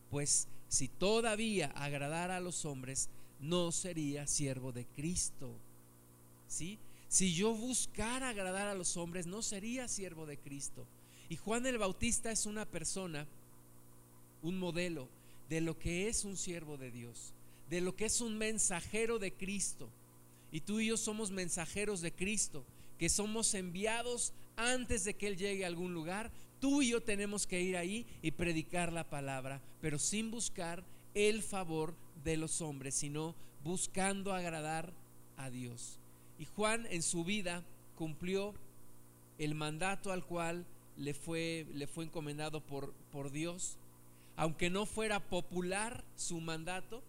Pues 0.10 0.48
si 0.68 0.88
todavía 0.88 1.68
agradara 1.76 2.38
a 2.38 2.40
los 2.40 2.66
hombres, 2.66 3.10
no 3.40 3.72
sería 3.72 4.28
siervo 4.28 4.72
de 4.72 4.86
Cristo. 4.86 5.54
¿Sí? 6.48 6.80
Si 7.08 7.34
yo 7.34 7.54
buscara 7.54 8.30
agradar 8.30 8.68
a 8.68 8.76
los 8.76 8.96
hombres, 8.98 9.26
no 9.26 9.42
sería 9.42 9.88
siervo 9.88 10.26
de 10.26 10.38
Cristo. 10.38 10.86
Y 11.28 11.36
Juan 11.36 11.66
el 11.66 11.78
Bautista 11.78 12.32
es 12.32 12.46
una 12.46 12.66
persona, 12.66 13.28
un 14.42 14.58
modelo 14.58 15.08
de 15.50 15.62
lo 15.62 15.78
que 15.78 16.08
es 16.08 16.26
un 16.26 16.38
siervo 16.38 16.78
de 16.78 16.92
Dios, 16.92 17.34
de 17.70 17.82
lo 17.82 17.96
que 17.96 18.06
es 18.06 18.22
un 18.22 18.38
mensajero 18.38 19.20
de 19.20 19.34
Cristo. 19.34 19.90
Y 20.52 20.62
tú 20.62 20.80
y 20.80 20.88
yo 20.88 20.98
somos 20.98 21.32
mensajeros 21.32 22.02
de 22.02 22.12
Cristo, 22.12 22.66
que 22.98 23.10
somos 23.10 23.54
enviados 23.54 24.34
antes 24.56 25.04
de 25.04 25.16
que 25.16 25.28
Él 25.28 25.38
llegue 25.38 25.64
a 25.64 25.68
algún 25.68 25.94
lugar. 25.94 26.32
Tú 26.60 26.82
y 26.82 26.90
yo 26.90 27.02
tenemos 27.02 27.46
que 27.46 27.62
ir 27.62 27.78
ahí 27.78 28.06
y 28.22 28.32
predicar 28.32 28.92
la 28.92 29.10
palabra, 29.10 29.62
pero 29.82 30.00
sin 30.00 30.32
buscar 30.32 30.84
el 31.14 31.44
favor 31.44 31.96
de 32.24 32.38
los 32.38 32.62
hombres, 32.62 32.96
sino 32.96 33.36
buscando 33.64 34.34
agradar 34.34 34.92
a 35.38 35.50
Dios. 35.50 36.00
Y 36.38 36.46
Juan 36.46 36.88
en 36.90 37.04
su 37.04 37.24
vida 37.24 37.64
cumplió 37.96 38.54
el 39.38 39.56
mandato 39.56 40.12
al 40.12 40.26
cual 40.26 40.66
le 40.98 41.14
fue, 41.14 41.66
le 41.74 41.88
fue 41.88 42.06
encomendado 42.06 42.62
por, 42.62 42.94
por 43.12 43.32
Dios. 43.32 43.78
Aunque 44.36 44.70
no 44.70 44.86
fuera 44.86 45.20
popular 45.20 46.04
su 46.16 46.40
mandato, 46.40 47.04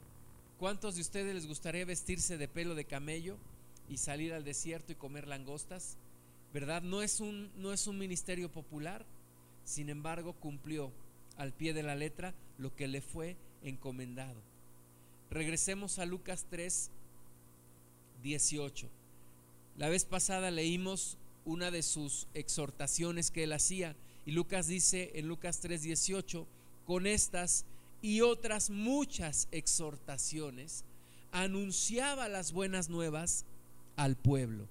¿cuántos 0.61 0.97
de 0.97 1.01
ustedes 1.01 1.35
les 1.35 1.47
gustaría 1.47 1.87
vestirse 1.87 2.37
de 2.37 2.47
pelo 2.47 2.75
de 2.75 2.85
camello 2.85 3.39
y 3.89 3.97
salir 3.97 4.35
al 4.35 4.45
desierto 4.45 4.93
y 4.93 4.95
comer 4.95 5.27
langostas? 5.27 5.97
¿Verdad? 6.53 6.83
No 6.83 7.01
es 7.01 7.21
un, 7.21 7.51
no 7.57 7.73
es 7.73 7.87
un 7.87 7.97
ministerio 7.97 8.53
popular, 8.53 9.07
sin 9.65 9.89
embargo 9.89 10.35
cumplió 10.35 10.93
al 11.39 11.55
pie 11.55 11.73
de 11.73 11.83
la 11.83 11.95
letra 11.95 12.35
lo 12.59 12.77
que 12.77 12.89
le 12.89 13.01
fue 13.01 13.39
encomendado. 13.63 14.39
Regresemos 15.31 15.99
a 15.99 16.05
Lucas 16.05 16.45
3, 16.51 16.91
18. 18.23 18.87
La 19.79 19.89
vez 19.89 20.05
pasada 20.05 20.51
leímos 20.51 21.17
una 21.47 21.71
de 21.71 21.83
sus 21.83 22.27
exhortaciones 22.35 23.31
que 23.31 23.45
él 23.45 23.55
hacía 23.55 23.97
y 24.27 24.33
Lucas 24.33 24.67
dice 24.67 25.13
en 25.15 25.27
Lucas 25.27 25.63
3:18, 25.63 26.45
con 26.85 27.07
estas 27.07 27.65
y 28.03 28.21
otras 28.23 28.71
muchas 28.71 29.49
exhortaciones, 29.51 30.85
anunciaba 31.33 32.29
las 32.29 32.53
buenas 32.53 32.89
nuevas 32.89 33.45
al 33.97 34.17
pueblo. 34.17 34.67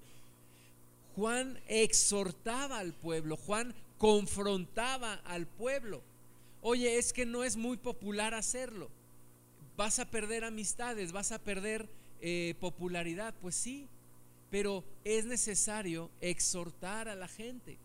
Juan 1.16 1.60
exhortaba 1.68 2.78
al 2.78 2.92
pueblo, 2.92 3.36
Juan 3.36 3.74
confrontaba 3.98 5.14
al 5.24 5.46
pueblo. 5.46 6.02
Oye, 6.62 6.98
es 6.98 7.12
que 7.12 7.26
no 7.26 7.44
es 7.44 7.56
muy 7.56 7.76
popular 7.76 8.34
hacerlo. 8.34 8.88
Vas 9.76 9.98
a 9.98 10.10
perder 10.10 10.44
amistades, 10.44 11.12
vas 11.12 11.32
a 11.32 11.38
perder 11.38 11.88
eh, 12.20 12.54
popularidad. 12.60 13.34
Pues 13.40 13.54
sí, 13.54 13.86
pero 14.50 14.84
es 15.04 15.24
necesario 15.24 16.10
exhortar 16.20 17.08
a 17.08 17.14
la 17.14 17.28
gente. 17.28 17.78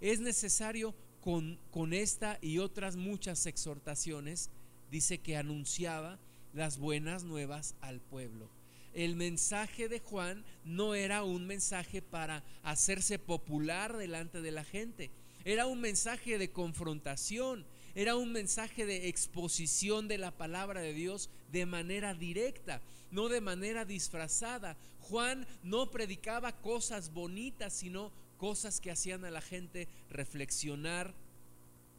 Es 0.00 0.20
necesario 0.20 0.94
con, 1.22 1.58
con 1.70 1.92
esta 1.92 2.38
y 2.40 2.58
otras 2.58 2.96
muchas 2.96 3.46
exhortaciones, 3.46 4.50
dice 4.92 5.18
que 5.18 5.38
anunciaba 5.38 6.18
las 6.52 6.78
buenas 6.78 7.24
nuevas 7.24 7.74
al 7.80 8.00
pueblo. 8.00 8.50
El 8.92 9.16
mensaje 9.16 9.88
de 9.88 10.00
Juan 10.00 10.44
no 10.66 10.94
era 10.94 11.24
un 11.24 11.46
mensaje 11.46 12.02
para 12.02 12.44
hacerse 12.62 13.18
popular 13.18 13.96
delante 13.96 14.42
de 14.42 14.50
la 14.50 14.64
gente, 14.64 15.10
era 15.46 15.66
un 15.66 15.80
mensaje 15.80 16.36
de 16.36 16.50
confrontación, 16.50 17.64
era 17.94 18.16
un 18.16 18.32
mensaje 18.32 18.84
de 18.84 19.08
exposición 19.08 20.08
de 20.08 20.18
la 20.18 20.30
palabra 20.30 20.82
de 20.82 20.92
Dios 20.92 21.30
de 21.50 21.64
manera 21.64 22.12
directa, 22.12 22.82
no 23.10 23.28
de 23.28 23.40
manera 23.40 23.86
disfrazada. 23.86 24.76
Juan 25.00 25.46
no 25.62 25.90
predicaba 25.90 26.52
cosas 26.52 27.14
bonitas, 27.14 27.72
sino 27.72 28.12
cosas 28.36 28.78
que 28.78 28.90
hacían 28.90 29.24
a 29.24 29.30
la 29.30 29.40
gente 29.40 29.88
reflexionar 30.10 31.14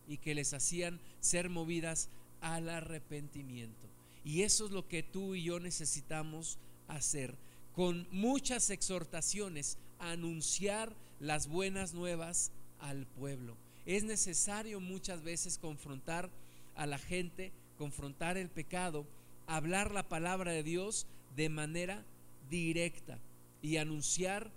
y 0.08 0.18
que 0.18 0.36
les 0.36 0.54
hacían 0.54 1.00
ser 1.22 1.50
movidas 1.50 2.10
al 2.44 2.70
arrepentimiento. 2.70 3.88
Y 4.24 4.44
eso 4.44 4.66
es 4.66 4.72
lo 4.72 4.88
que 4.88 5.02
tú 5.02 5.34
y 5.34 5.44
yo 5.44 5.60
necesitamos 5.60 6.60
hacer, 6.88 7.36
con 7.74 8.06
muchas 8.12 8.70
exhortaciones, 8.70 9.78
anunciar 9.98 10.94
las 11.20 11.48
buenas 11.48 11.94
nuevas 11.94 12.52
al 12.80 13.08
pueblo. 13.08 13.56
Es 13.86 14.04
necesario 14.04 14.80
muchas 14.80 15.24
veces 15.24 15.58
confrontar 15.58 16.30
a 16.76 16.86
la 16.86 16.98
gente, 16.98 17.52
confrontar 17.78 18.38
el 18.38 18.50
pecado, 18.50 19.08
hablar 19.48 19.92
la 19.92 20.08
palabra 20.08 20.52
de 20.52 20.64
Dios 20.64 21.08
de 21.36 21.50
manera 21.50 22.04
directa 22.50 23.20
y 23.62 23.78
anunciar 23.78 24.52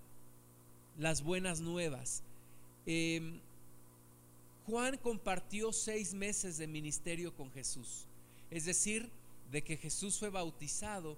las 0.99 1.23
buenas 1.23 1.61
nuevas. 1.61 2.23
Em, 2.85 3.41
Juan 4.67 4.97
compartió 4.99 5.73
seis 5.73 6.13
meses 6.13 6.59
de 6.59 6.67
ministerio 6.67 7.35
con 7.35 7.51
Jesús, 7.53 8.05
es 8.51 8.65
decir, 8.65 9.09
de 9.51 9.63
que 9.63 9.77
Jesús 9.77 10.19
fue 10.19 10.29
bautizado 10.29 11.17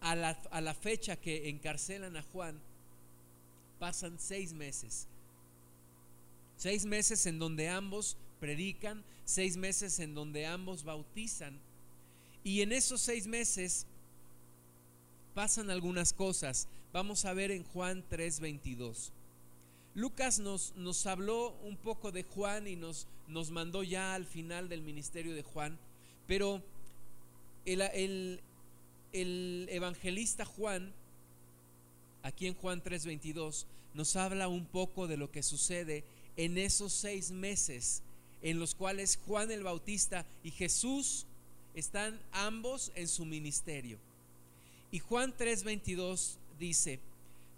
a 0.00 0.16
la, 0.16 0.30
a 0.50 0.60
la 0.60 0.74
fecha 0.74 1.16
que 1.16 1.50
encarcelan 1.50 2.16
a 2.16 2.22
Juan, 2.22 2.58
pasan 3.78 4.18
seis 4.18 4.52
meses. 4.52 5.06
Seis 6.56 6.86
meses 6.86 7.26
en 7.26 7.38
donde 7.38 7.68
ambos 7.68 8.16
predican, 8.40 9.04
seis 9.24 9.56
meses 9.56 9.98
en 10.00 10.14
donde 10.14 10.46
ambos 10.46 10.84
bautizan. 10.84 11.58
Y 12.44 12.62
en 12.62 12.72
esos 12.72 13.00
seis 13.00 13.26
meses 13.26 13.86
pasan 15.34 15.70
algunas 15.70 16.12
cosas. 16.12 16.68
Vamos 16.92 17.24
a 17.24 17.32
ver 17.34 17.50
en 17.50 17.64
Juan 17.64 18.04
3:22. 18.08 19.10
Lucas 19.94 20.38
nos, 20.38 20.74
nos 20.76 21.06
habló 21.06 21.50
un 21.64 21.76
poco 21.76 22.12
de 22.12 22.22
Juan 22.22 22.66
y 22.66 22.76
nos, 22.76 23.06
nos 23.28 23.50
mandó 23.50 23.82
ya 23.82 24.14
al 24.14 24.24
final 24.24 24.68
del 24.68 24.80
ministerio 24.80 25.34
de 25.34 25.42
Juan, 25.42 25.78
pero 26.26 26.62
el, 27.66 27.82
el, 27.82 28.40
el 29.12 29.66
evangelista 29.70 30.44
Juan, 30.44 30.92
aquí 32.22 32.46
en 32.46 32.54
Juan 32.54 32.82
3:22, 32.82 33.66
nos 33.94 34.16
habla 34.16 34.48
un 34.48 34.64
poco 34.64 35.06
de 35.06 35.18
lo 35.18 35.30
que 35.30 35.42
sucede 35.42 36.04
en 36.36 36.56
esos 36.56 36.92
seis 36.92 37.30
meses 37.30 38.02
en 38.40 38.58
los 38.58 38.74
cuales 38.74 39.18
Juan 39.26 39.50
el 39.50 39.62
Bautista 39.62 40.26
y 40.42 40.50
Jesús 40.50 41.26
están 41.74 42.18
ambos 42.32 42.92
en 42.94 43.08
su 43.08 43.24
ministerio. 43.24 43.98
Y 44.90 44.98
Juan 44.98 45.34
3:22 45.36 46.36
dice, 46.58 46.98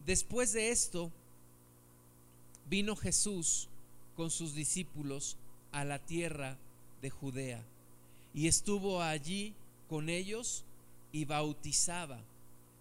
después 0.04 0.52
de 0.52 0.70
esto, 0.70 1.10
vino 2.68 2.97
Jesús 2.97 3.68
con 4.16 4.30
sus 4.30 4.54
discípulos 4.54 5.37
a 5.73 5.85
la 5.85 5.99
tierra 5.99 6.56
de 7.02 7.11
Judea 7.11 7.62
y 8.33 8.49
estuvo 8.49 9.02
allí 9.02 9.54
con 9.88 10.09
ellos 10.09 10.64
y 11.12 11.25
bautizaba. 11.25 12.21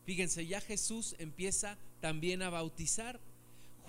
Fíjense, 0.06 0.46
ya 0.46 0.62
Jesús 0.62 1.16
empieza 1.20 1.78
también 2.02 2.42
a 2.42 2.50
bautizar 2.50 3.20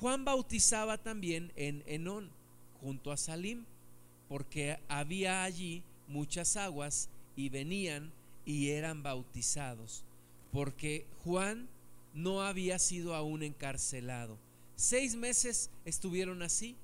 Juan 0.01 0.25
bautizaba 0.25 0.99
también 0.99 1.53
en 1.57 1.83
Enón, 1.87 2.29
junto 2.81 3.13
a 3.13 3.17
Salim, 3.17 3.65
porque 4.29 4.79
había 4.89 5.45
allí 5.45 5.83
muchas 6.09 6.57
aguas 6.57 7.09
y 7.37 7.49
venían 7.49 8.13
y 8.45 8.71
eran 8.71 9.03
bautizados, 9.03 10.05
porque 10.53 11.07
Juan 11.23 11.69
no 12.13 12.43
había 12.43 12.79
sido 12.79 13.15
aún 13.15 13.43
encarcelado. 13.43 14.37
Seis 14.77 15.15
meses 15.15 15.71
estuvieron 15.85 16.43
así, 16.43 16.77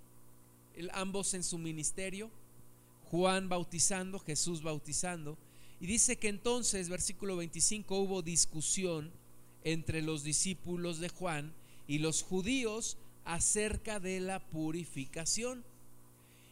ambos 0.92 1.34
en 1.34 1.42
su 1.42 1.58
ministerio, 1.58 2.30
Juan 3.10 3.48
bautizando, 3.48 4.18
Jesús 4.20 4.62
bautizando, 4.62 5.36
y 5.80 5.86
dice 5.86 6.16
que 6.16 6.28
entonces, 6.28 6.88
versículo 6.88 7.36
25, 7.36 7.96
hubo 7.96 8.22
discusión 8.22 9.10
entre 9.64 10.02
los 10.02 10.22
discípulos 10.22 11.00
de 11.00 11.08
Juan 11.08 11.52
y 11.88 11.98
los 11.98 12.22
judíos 12.22 12.96
acerca 13.24 13.98
de 13.98 14.20
la 14.20 14.40
purificación. 14.40 15.64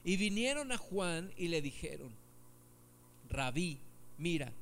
Y 0.04 0.16
vinieron 0.16 0.72
a 0.72 0.78
Juan 0.78 1.30
y 1.36 1.48
le 1.48 1.60
dijeron, 1.60 2.10
Rabí, 3.28 3.78
mira, 4.16 4.52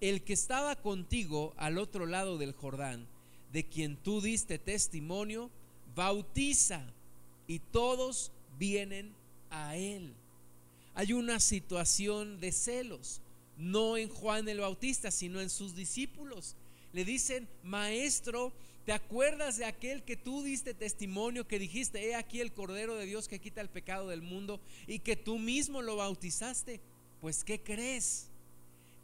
el 0.00 0.22
que 0.22 0.32
estaba 0.32 0.76
contigo 0.76 1.52
al 1.56 1.78
otro 1.78 2.06
lado 2.06 2.38
del 2.38 2.52
Jordán, 2.52 3.06
de 3.52 3.64
quien 3.64 3.96
tú 3.96 4.20
diste 4.20 4.58
testimonio, 4.58 5.50
bautiza 5.96 6.84
y 7.48 7.58
todos 7.58 8.30
vienen 8.58 9.12
a 9.50 9.76
él. 9.76 10.14
Hay 10.94 11.12
una 11.12 11.40
situación 11.40 12.38
de 12.38 12.52
celos, 12.52 13.20
no 13.56 13.96
en 13.96 14.08
Juan 14.08 14.48
el 14.48 14.60
Bautista, 14.60 15.10
sino 15.10 15.40
en 15.40 15.50
sus 15.50 15.74
discípulos. 15.74 16.54
Le 16.92 17.04
dicen, 17.04 17.48
maestro, 17.64 18.52
¿te 18.84 18.92
acuerdas 18.92 19.56
de 19.56 19.64
aquel 19.64 20.02
que 20.04 20.16
tú 20.16 20.42
diste 20.42 20.74
testimonio, 20.74 21.48
que 21.48 21.58
dijiste, 21.58 22.08
he 22.08 22.14
aquí 22.14 22.40
el 22.40 22.52
Cordero 22.52 22.94
de 22.94 23.06
Dios 23.06 23.26
que 23.26 23.40
quita 23.40 23.60
el 23.60 23.70
pecado 23.70 24.08
del 24.08 24.22
mundo 24.22 24.60
y 24.86 25.00
que 25.00 25.16
tú 25.16 25.38
mismo 25.38 25.82
lo 25.82 25.96
bautizaste? 25.96 26.80
Pues, 27.20 27.42
¿qué 27.42 27.60
crees? 27.60 28.28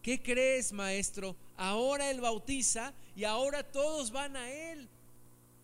¿Qué 0.03 0.23
crees, 0.23 0.73
maestro? 0.73 1.37
Ahora 1.57 2.11
Él 2.11 2.21
bautiza 2.21 2.93
y 3.15 3.25
ahora 3.25 3.63
todos 3.63 4.11
van 4.11 4.37
a 4.37 4.51
Él. 4.51 4.89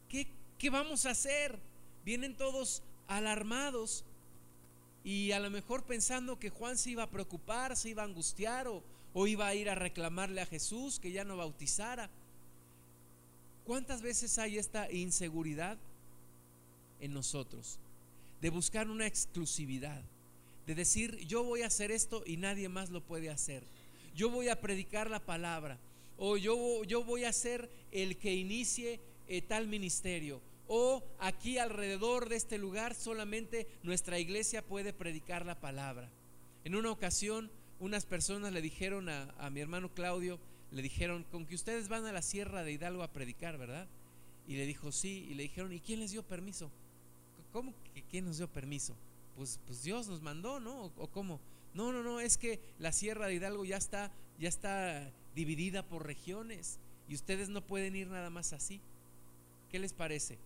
¿Qué, 0.09 0.27
qué 0.59 0.71
vamos 0.71 1.07
a 1.07 1.11
hacer? 1.11 1.59
Vienen 2.05 2.37
todos 2.37 2.83
alarmados 3.07 4.05
y 5.05 5.33
a 5.33 5.41
lo 5.41 5.51
mejor 5.51 5.85
pensando 5.85 6.39
que 6.39 6.51
Juan 6.51 6.77
se 6.77 6.91
iba 6.91 7.05
a 7.05 7.11
preocupar, 7.11 7.77
se 7.77 7.91
iba 7.91 8.03
a 8.03 8.07
angustiar 8.07 8.69
o, 8.69 8.83
o 9.15 9.27
iba 9.27 9.47
a 9.47 9.55
ir 9.55 9.71
a 9.71 9.75
reclamarle 9.75 10.41
a 10.41 10.47
Jesús 10.47 10.99
que 10.99 11.13
ya 11.13 11.25
no 11.25 11.37
bautizara. 11.37 12.11
¿Cuántas 13.65 14.03
veces 14.03 14.39
hay 14.39 14.59
esta 14.59 14.91
inseguridad 14.91 15.79
en 17.01 17.13
nosotros? 17.13 17.79
De 18.41 18.51
buscar 18.51 18.89
una 18.89 19.07
exclusividad, 19.07 20.03
de 20.67 20.75
decir 20.75 21.19
yo 21.27 21.45
voy 21.45 21.63
a 21.63 21.67
hacer 21.67 21.91
esto 21.91 22.23
y 22.27 22.37
nadie 22.37 22.69
más 22.69 22.91
lo 22.91 23.01
puede 23.01 23.31
hacer 23.31 23.63
yo 24.19 24.31
voy 24.31 24.49
a 24.49 24.61
predicar 24.61 25.09
la 25.09 25.21
palabra, 25.21 25.79
o 26.17 26.37
yo, 26.37 26.83
yo 26.83 27.05
voy 27.05 27.23
a 27.23 27.33
ser 27.33 27.71
el 27.93 28.17
que 28.17 28.35
inicie 28.35 28.99
eh, 29.29 29.43
tal 29.43 29.69
ministerio, 29.69 30.41
o 30.69 31.03
aquí 31.19 31.59
alrededor 31.59 32.29
de 32.29 32.37
este 32.37 32.59
lugar 32.59 32.95
solamente 32.95 33.67
nuestra 33.83 34.19
iglesia 34.19 34.63
puede 34.63 34.93
predicar 34.93 35.45
la 35.45 35.59
palabra. 35.59 36.11
En 36.65 36.77
una 36.77 36.91
ocasión, 36.91 37.51
unas 37.81 38.05
personas 38.07 38.53
le 38.53 38.61
dijeron 38.63 39.09
a, 39.09 39.35
a 39.39 39.51
mi 39.51 39.61
hermano 39.61 39.89
Claudio, 39.95 40.39
le 40.71 40.83
dijeron, 40.83 41.25
con 41.31 41.47
que 41.47 41.55
ustedes 41.55 41.89
van 41.89 42.05
a 42.05 42.13
la 42.13 42.23
sierra 42.23 42.63
de 42.63 42.73
Hidalgo 42.73 43.03
a 43.03 43.13
predicar, 43.13 43.57
¿verdad? 43.57 43.89
Y 44.47 44.57
le 44.57 44.67
dijo, 44.67 44.93
sí, 44.93 45.27
y 45.31 45.35
le 45.35 45.45
dijeron, 45.45 45.73
¿y 45.73 45.81
quién 45.81 46.01
les 46.01 46.11
dio 46.11 46.23
permiso? 46.23 46.71
¿Cómo 47.53 47.73
que 47.95 48.03
quién 48.03 48.27
nos 48.27 48.37
dio 48.37 48.49
permiso? 48.49 48.95
Pues, 49.37 49.59
pues 49.67 49.83
Dios 49.83 50.09
nos 50.09 50.21
mandó, 50.21 50.61
¿no? 50.61 50.85
¿O, 50.85 50.93
o 50.99 51.07
cómo? 51.09 51.41
No, 51.73 51.93
no, 51.93 52.03
no, 52.03 52.21
es 52.21 52.37
que 52.37 52.61
la 52.79 52.93
Sierra 52.93 53.27
de 53.27 53.35
Hidalgo 53.35 53.65
ya 53.65 53.77
está, 53.77 54.11
ya 54.39 54.49
está 54.49 55.11
dividida 55.35 55.83
por 55.83 56.07
regiones 56.07 56.79
y 57.09 57.15
ustedes 57.15 57.49
no 57.49 57.63
pueden 57.63 57.97
ir 57.97 58.09
nada 58.09 58.31
más 58.31 58.53
así. 58.53 58.81
¿Qué 59.71 59.79
les 59.79 59.93
parece? 59.93 60.39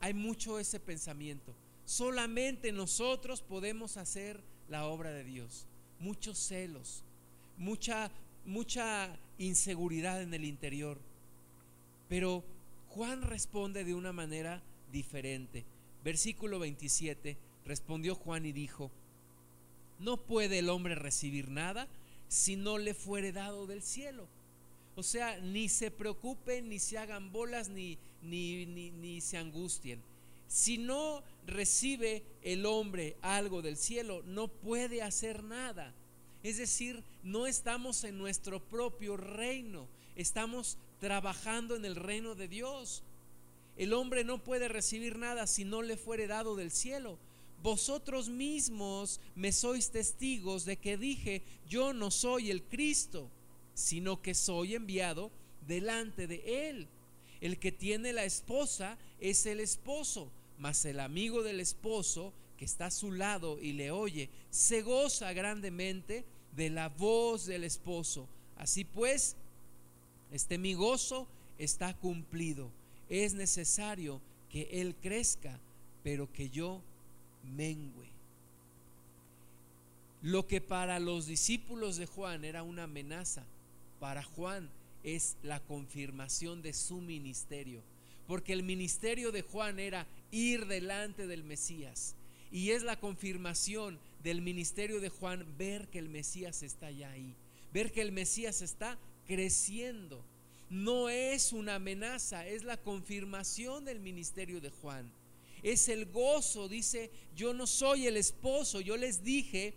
Hay 0.00 0.14
mucho 0.14 0.58
ese 0.58 0.80
pensamiento. 0.80 1.54
Solamente 1.84 2.72
nosotros 2.72 3.42
podemos 3.42 3.96
hacer 3.96 4.40
la 4.68 4.86
obra 4.86 5.10
de 5.10 5.24
Dios. 5.24 5.66
Muchos 6.00 6.38
celos, 6.38 7.02
mucha, 7.56 8.10
mucha 8.44 9.16
inseguridad 9.38 10.22
en 10.22 10.34
el 10.34 10.44
interior. 10.44 10.98
Pero 12.08 12.44
Juan 12.90 13.22
responde 13.22 13.84
de 13.84 13.94
una 13.94 14.12
manera 14.12 14.62
diferente. 14.92 15.64
Versículo 16.04 16.58
27, 16.58 17.36
respondió 17.64 18.14
Juan 18.14 18.46
y 18.46 18.52
dijo, 18.52 18.90
no 19.98 20.16
puede 20.16 20.58
el 20.58 20.68
hombre 20.68 20.94
recibir 20.94 21.50
nada 21.50 21.88
si 22.28 22.56
no 22.56 22.78
le 22.78 22.94
fuere 22.94 23.32
dado 23.32 23.66
del 23.66 23.82
cielo. 23.82 24.26
O 24.96 25.02
sea, 25.02 25.38
ni 25.40 25.68
se 25.68 25.90
preocupen, 25.90 26.68
ni 26.68 26.78
se 26.78 26.98
hagan 26.98 27.32
bolas, 27.32 27.68
ni, 27.68 27.98
ni, 28.22 28.66
ni, 28.66 29.20
se 29.20 29.36
angustien. 29.36 30.00
Si 30.46 30.78
no 30.78 31.22
recibe 31.46 32.22
el 32.42 32.64
hombre 32.64 33.16
algo 33.22 33.60
del 33.62 33.76
cielo, 33.76 34.22
no 34.26 34.48
puede 34.48 35.02
hacer 35.02 35.42
nada. 35.42 35.92
Es 36.42 36.58
decir, 36.58 37.02
no 37.22 37.46
estamos 37.46 38.04
en 38.04 38.18
nuestro 38.18 38.60
propio 38.60 39.16
reino, 39.16 39.88
estamos 40.14 40.76
trabajando 41.00 41.74
en 41.74 41.84
el 41.84 41.96
reino 41.96 42.34
de 42.34 42.48
Dios. 42.48 43.02
El 43.76 43.92
hombre 43.92 44.22
no 44.22 44.38
puede 44.38 44.68
recibir 44.68 45.18
nada 45.18 45.46
si 45.46 45.64
no 45.64 45.82
le 45.82 45.96
fuere 45.96 46.26
dado 46.26 46.54
del 46.54 46.70
cielo 46.70 47.18
vosotros 47.64 48.28
mismos 48.28 49.20
me 49.34 49.50
sois 49.50 49.88
testigos 49.88 50.66
de 50.66 50.76
que 50.76 50.98
dije, 50.98 51.42
yo 51.66 51.94
no 51.94 52.10
soy 52.10 52.50
el 52.50 52.62
Cristo, 52.62 53.30
sino 53.74 54.22
que 54.22 54.34
soy 54.34 54.74
enviado 54.74 55.30
delante 55.66 56.26
de 56.26 56.68
Él. 56.70 56.88
El 57.40 57.58
que 57.58 57.72
tiene 57.72 58.12
la 58.12 58.24
esposa 58.24 58.96
es 59.20 59.44
el 59.46 59.60
esposo, 59.60 60.30
mas 60.58 60.84
el 60.84 61.00
amigo 61.00 61.42
del 61.42 61.60
esposo 61.60 62.32
que 62.56 62.64
está 62.64 62.86
a 62.86 62.90
su 62.90 63.12
lado 63.12 63.60
y 63.60 63.72
le 63.72 63.90
oye, 63.90 64.30
se 64.50 64.82
goza 64.82 65.32
grandemente 65.32 66.24
de 66.56 66.70
la 66.70 66.88
voz 66.88 67.46
del 67.46 67.64
esposo. 67.64 68.28
Así 68.56 68.84
pues, 68.84 69.36
este 70.30 70.58
mi 70.58 70.74
gozo 70.74 71.26
está 71.58 71.94
cumplido. 71.94 72.70
Es 73.08 73.34
necesario 73.34 74.20
que 74.48 74.68
Él 74.70 74.94
crezca, 75.02 75.58
pero 76.02 76.32
que 76.32 76.48
yo 76.48 76.80
mengue. 77.42 78.08
Lo 80.22 80.46
que 80.46 80.60
para 80.60 80.98
los 81.00 81.26
discípulos 81.26 81.96
de 81.96 82.06
Juan 82.06 82.44
era 82.44 82.62
una 82.62 82.84
amenaza, 82.84 83.44
para 84.00 84.22
Juan 84.22 84.68
es 85.02 85.36
la 85.42 85.60
confirmación 85.60 86.62
de 86.62 86.72
su 86.72 86.96
ministerio. 87.00 87.82
Porque 88.26 88.52
el 88.52 88.62
ministerio 88.62 89.32
de 89.32 89.42
Juan 89.42 89.78
era 89.78 90.06
ir 90.30 90.66
delante 90.66 91.26
del 91.26 91.44
Mesías. 91.44 92.14
Y 92.50 92.70
es 92.70 92.82
la 92.82 92.98
confirmación 92.98 93.98
del 94.22 94.40
ministerio 94.40 95.00
de 95.00 95.10
Juan 95.10 95.44
ver 95.58 95.88
que 95.88 95.98
el 95.98 96.08
Mesías 96.08 96.62
está 96.62 96.90
ya 96.90 97.10
ahí. 97.10 97.34
Ver 97.72 97.92
que 97.92 98.00
el 98.00 98.12
Mesías 98.12 98.62
está 98.62 98.96
creciendo. 99.26 100.22
No 100.70 101.08
es 101.08 101.52
una 101.52 101.74
amenaza, 101.74 102.46
es 102.46 102.64
la 102.64 102.76
confirmación 102.76 103.84
del 103.84 104.00
ministerio 104.00 104.60
de 104.60 104.70
Juan 104.70 105.10
es 105.64 105.88
el 105.88 106.06
gozo. 106.06 106.68
Dice, 106.68 107.10
yo 107.34 107.52
no 107.52 107.66
soy 107.66 108.06
el 108.06 108.16
esposo, 108.16 108.80
yo 108.80 108.96
les 108.96 109.24
dije 109.24 109.74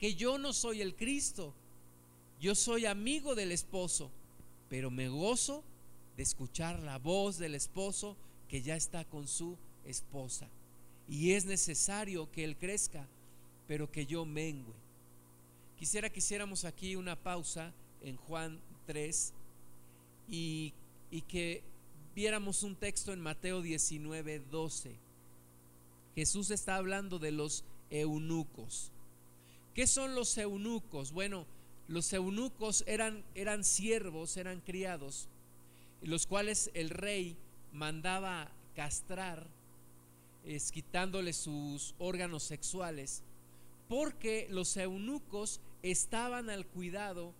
que 0.00 0.14
yo 0.14 0.38
no 0.38 0.52
soy 0.52 0.80
el 0.80 0.96
Cristo, 0.96 1.54
yo 2.40 2.54
soy 2.54 2.86
amigo 2.86 3.34
del 3.34 3.52
esposo, 3.52 4.10
pero 4.68 4.90
me 4.90 5.08
gozo 5.08 5.64
de 6.16 6.22
escuchar 6.22 6.80
la 6.80 6.98
voz 6.98 7.38
del 7.38 7.54
esposo 7.54 8.16
que 8.48 8.62
ya 8.62 8.76
está 8.76 9.04
con 9.04 9.26
su 9.26 9.56
esposa. 9.84 10.48
Y 11.08 11.32
es 11.32 11.44
necesario 11.44 12.30
que 12.30 12.44
él 12.44 12.56
crezca, 12.56 13.06
pero 13.66 13.90
que 13.90 14.06
yo 14.06 14.24
mengue. 14.24 14.74
Quisiera 15.78 16.10
que 16.10 16.18
hiciéramos 16.18 16.64
aquí 16.64 16.96
una 16.96 17.16
pausa 17.16 17.72
en 18.02 18.16
Juan 18.16 18.60
3 18.86 19.32
y, 20.28 20.72
y 21.10 21.22
que 21.22 21.62
viéramos 22.14 22.62
un 22.62 22.76
texto 22.76 23.12
en 23.12 23.20
Mateo 23.20 23.62
19, 23.62 24.40
12. 24.50 24.96
Jesús 26.14 26.50
está 26.50 26.76
hablando 26.76 27.18
de 27.18 27.30
los 27.30 27.64
eunucos. 27.90 28.90
¿Qué 29.74 29.86
son 29.86 30.14
los 30.14 30.36
eunucos? 30.38 31.12
Bueno, 31.12 31.46
los 31.88 32.12
eunucos 32.12 32.84
eran, 32.86 33.24
eran 33.34 33.64
siervos, 33.64 34.36
eran 34.36 34.60
criados, 34.60 35.28
los 36.02 36.26
cuales 36.26 36.70
el 36.74 36.90
rey 36.90 37.36
mandaba 37.72 38.48
castrar, 38.74 39.46
es, 40.44 40.72
quitándole 40.72 41.32
sus 41.32 41.94
órganos 41.98 42.42
sexuales, 42.42 43.22
porque 43.88 44.46
los 44.50 44.76
eunucos 44.76 45.60
estaban 45.82 46.50
al 46.50 46.66
cuidado 46.66 47.32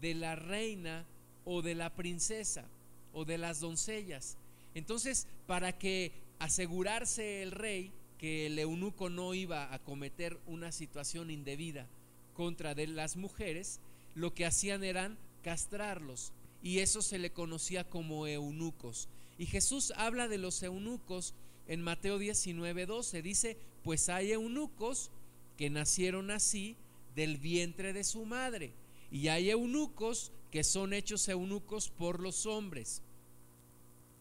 de 0.00 0.14
la 0.14 0.34
reina 0.34 1.04
o 1.44 1.62
de 1.62 1.74
la 1.74 1.90
princesa 1.90 2.64
o 3.12 3.24
de 3.24 3.38
las 3.38 3.60
doncellas. 3.60 4.36
Entonces, 4.74 5.26
para 5.46 5.76
que 5.78 6.12
asegurarse 6.38 7.42
el 7.42 7.50
rey 7.50 7.92
que 8.18 8.46
el 8.46 8.58
eunuco 8.58 9.08
no 9.10 9.34
iba 9.34 9.72
a 9.72 9.78
cometer 9.78 10.38
una 10.46 10.72
situación 10.72 11.30
indebida 11.30 11.86
contra 12.34 12.74
de 12.74 12.86
las 12.86 13.16
mujeres, 13.16 13.80
lo 14.14 14.34
que 14.34 14.46
hacían 14.46 14.84
eran 14.84 15.18
castrarlos 15.42 16.32
y 16.62 16.78
eso 16.80 17.02
se 17.02 17.18
le 17.18 17.30
conocía 17.30 17.84
como 17.84 18.26
eunucos. 18.26 19.08
Y 19.38 19.46
Jesús 19.46 19.92
habla 19.96 20.28
de 20.28 20.38
los 20.38 20.62
eunucos 20.62 21.34
en 21.66 21.80
Mateo 21.80 22.18
19, 22.18 22.86
12. 22.86 23.22
Dice, 23.22 23.56
pues 23.82 24.08
hay 24.08 24.32
eunucos 24.32 25.10
que 25.56 25.70
nacieron 25.70 26.30
así 26.30 26.76
del 27.14 27.38
vientre 27.38 27.92
de 27.92 28.04
su 28.04 28.24
madre. 28.26 28.72
Y 29.10 29.28
hay 29.28 29.50
eunucos 29.50 30.32
que 30.50 30.64
son 30.64 30.92
hechos 30.92 31.28
eunucos 31.28 31.88
por 31.88 32.20
los 32.20 32.46
hombres. 32.46 33.02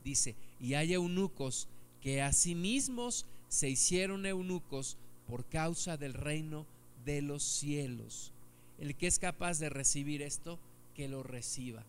dice, 0.04 0.36
y 0.60 0.75
hay 0.75 0.93
eunucos 0.93 1.67
que 2.02 2.21
a 2.21 2.32
sí 2.32 2.56
mismos 2.56 3.25
se 3.49 3.69
hicieron 3.69 4.25
eunucos 4.25 4.97
por 5.28 5.45
causa 5.45 5.97
del 5.97 6.13
reino 6.13 6.65
de 7.06 7.21
los 7.21 7.43
cielos. 7.43 8.32
El 8.79 8.95
que 8.95 9.07
es 9.07 9.19
capaz 9.19 9.59
de 9.59 9.69
recibir 9.69 10.21
esto, 10.21 10.59
que 10.95 11.07
lo 11.07 11.23
reciba. 11.23 11.83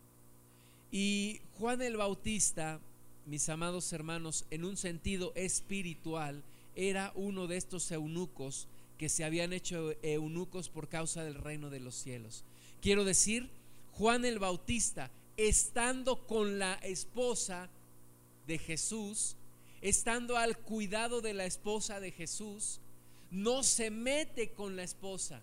Y 0.93 1.41
Juan 1.59 1.83
el 1.83 1.97
Bautista, 1.97 2.81
mis 3.27 3.49
amados 3.49 3.93
hermanos, 3.93 4.45
en 4.51 4.65
un 4.65 4.77
sentido 4.77 5.33
espiritual, 5.37 6.43
era 6.75 7.13
uno 7.15 7.47
de 7.47 7.57
estos 7.57 7.91
eunucos 7.91 8.67
que 8.99 9.09
se 9.09 9.25
habían 9.25 9.53
hecho 9.53 9.95
eunucos 10.03 10.69
por 10.69 10.89
causa 10.89 11.25
del 11.25 11.35
reino 11.35 11.71
de 11.71 11.81
los 11.81 11.95
cielos. 11.95 12.45
Quiero 12.83 13.05
decir, 13.05 13.49
Juan 13.93 14.25
el 14.25 14.39
Bautista, 14.39 15.11
estando 15.37 16.27
con 16.27 16.59
la 16.59 16.75
esposa 16.75 17.69
de 18.47 18.59
Jesús, 18.59 19.37
estando 19.81 20.37
al 20.37 20.59
cuidado 20.59 21.21
de 21.21 21.35
la 21.35 21.45
esposa 21.45 22.01
de 22.01 22.11
Jesús, 22.13 22.81
no 23.31 23.63
se 23.63 23.91
mete 23.91 24.51
con 24.51 24.77
la 24.77 24.83
esposa, 24.83 25.41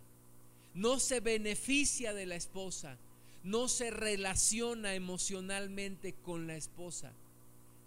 no 0.78 1.00
se 1.00 1.22
beneficia 1.22 2.14
de 2.14 2.28
la 2.28 2.36
esposa, 2.36 2.98
no 3.44 3.68
se 3.68 3.90
relaciona 3.90 4.94
emocionalmente 4.94 6.14
con 6.14 6.46
la 6.46 6.56
esposa, 6.56 7.12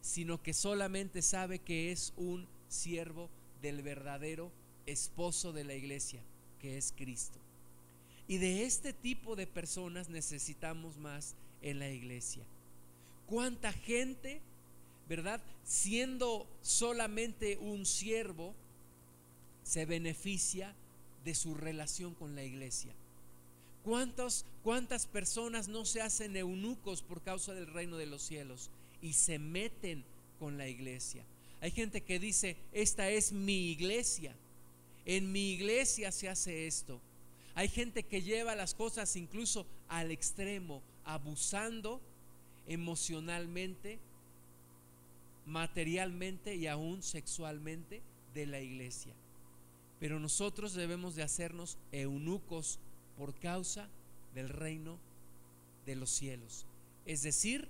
sino 0.03 0.43
que 0.43 0.53
solamente 0.53 1.23
sabe 1.23 1.61
que 1.61 1.93
es 1.93 2.13
un 2.17 2.49
siervo 2.69 3.31
del 3.63 3.83
verdadero 3.83 4.51
esposo 4.87 5.53
de 5.53 5.63
la 5.63 5.75
iglesia, 5.75 6.21
que 6.61 6.77
es 6.79 6.93
Cristo. 6.97 7.39
Y 8.27 8.39
de 8.39 8.65
este 8.65 8.93
tipo 8.93 9.37
de 9.37 9.47
personas 9.47 10.09
necesitamos 10.09 10.97
más 10.97 11.37
en 11.63 11.79
la 11.79 11.91
iglesia. 11.91 12.43
¿Cuánta 13.27 13.73
gente, 13.73 14.41
verdad, 15.09 15.41
siendo 15.65 16.45
solamente 16.61 17.57
un 17.57 17.87
siervo, 17.87 18.53
se 19.63 19.87
beneficia 19.87 20.75
de 21.25 21.35
su 21.35 21.55
relación 21.55 22.15
con 22.15 22.35
la 22.35 22.45
iglesia? 22.45 22.93
¿Cuántas, 23.85 24.45
¿Cuántas 24.63 25.07
personas 25.07 25.69
no 25.69 25.85
se 25.85 26.03
hacen 26.03 26.37
eunucos 26.37 27.03
por 27.03 27.23
causa 27.23 27.55
del 27.55 27.67
reino 27.67 27.97
de 27.97 28.07
los 28.07 28.23
cielos 28.23 28.71
y 29.01 29.15
se 29.15 29.39
meten 29.39 30.05
con 30.39 30.59
la 30.59 30.69
iglesia? 30.69 31.25
Hay 31.61 31.71
gente 31.71 32.03
que 32.03 32.19
dice, 32.19 32.57
esta 32.73 33.11
es 33.11 33.33
mi 33.33 33.71
iglesia. 33.71 34.35
En 35.07 35.33
mi 35.33 35.53
iglesia 35.53 36.13
se 36.13 36.29
hace 36.29 36.67
esto. 36.67 37.01
Hay 37.55 37.69
gente 37.69 38.03
que 38.03 38.23
lleva 38.23 38.55
las 38.55 38.75
cosas 38.75 39.17
incluso 39.17 39.67
al 39.89 40.11
extremo, 40.11 40.83
abusando 41.05 42.01
emocionalmente, 42.67 43.99
materialmente 45.47 46.55
y 46.55 46.67
aún 46.67 47.03
sexualmente 47.03 48.01
de 48.35 48.47
la 48.47 48.61
iglesia. 48.61 49.13
Pero 50.01 50.19
nosotros 50.19 50.75
debemos 50.75 51.15
de 51.15 51.23
hacernos 51.23 51.79
eunucos 51.93 52.81
por 53.17 53.35
causa 53.35 53.89
del 54.35 54.49
reino 54.49 54.99
de 55.87 55.95
los 55.95 56.11
cielos. 56.11 56.67
Es 57.07 57.23
decir, 57.23 57.69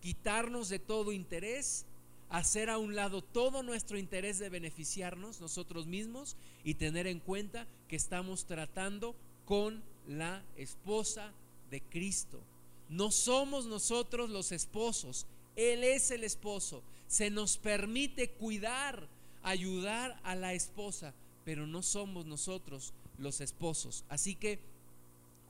quitarnos 0.00 0.68
de 0.68 0.78
todo 0.78 1.12
interés, 1.12 1.86
hacer 2.28 2.70
a 2.70 2.78
un 2.78 2.94
lado 2.94 3.22
todo 3.22 3.62
nuestro 3.62 3.98
interés 3.98 4.38
de 4.38 4.50
beneficiarnos 4.50 5.40
nosotros 5.40 5.86
mismos 5.86 6.36
y 6.64 6.74
tener 6.74 7.06
en 7.06 7.20
cuenta 7.20 7.66
que 7.88 7.96
estamos 7.96 8.44
tratando 8.44 9.14
con 9.46 9.82
la 10.06 10.42
esposa 10.56 11.32
de 11.70 11.80
Cristo. 11.80 12.40
No 12.88 13.10
somos 13.10 13.66
nosotros 13.66 14.30
los 14.30 14.52
esposos, 14.52 15.26
Él 15.56 15.84
es 15.84 16.10
el 16.10 16.24
esposo. 16.24 16.82
Se 17.06 17.30
nos 17.30 17.56
permite 17.56 18.30
cuidar, 18.30 19.08
ayudar 19.42 20.20
a 20.24 20.34
la 20.34 20.52
esposa, 20.52 21.14
pero 21.48 21.66
no 21.66 21.82
somos 21.82 22.26
nosotros 22.26 22.92
los 23.16 23.40
esposos. 23.40 24.04
Así 24.10 24.34
que 24.34 24.58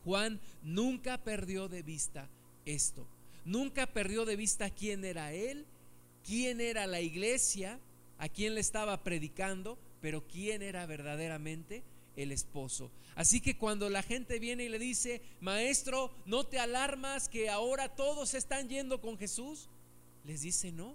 Juan 0.05 0.39
nunca 0.63 1.19
perdió 1.19 1.67
de 1.67 1.83
vista 1.83 2.29
esto. 2.65 3.05
Nunca 3.45 3.85
perdió 3.85 4.25
de 4.25 4.37
vista 4.37 4.71
quién 4.71 5.05
era 5.05 5.33
Él, 5.33 5.67
quién 6.25 6.61
era 6.61 6.87
la 6.87 7.01
iglesia, 7.01 7.81
a 8.17 8.29
quién 8.29 8.55
le 8.55 8.61
estaba 8.61 9.03
predicando, 9.03 9.77
pero 10.01 10.23
quién 10.29 10.63
era 10.63 10.87
verdaderamente 10.87 11.83
el 12.15 12.31
esposo. 12.31 12.93
Así 13.17 13.41
que 13.41 13.57
cuando 13.57 13.91
la 13.91 14.05
gente 14.05 14.39
viene 14.39 14.67
y 14.67 14.69
le 14.69 14.79
dice, 14.79 15.21
maestro, 15.41 16.13
¿no 16.27 16.47
te 16.47 16.61
alarmas 16.61 17.29
que 17.29 17.51
ahora 17.51 17.89
todos 17.97 18.35
están 18.35 18.69
yendo 18.69 19.01
con 19.01 19.19
Jesús? 19.19 19.69
Les 20.25 20.43
dice, 20.43 20.71
no, 20.71 20.95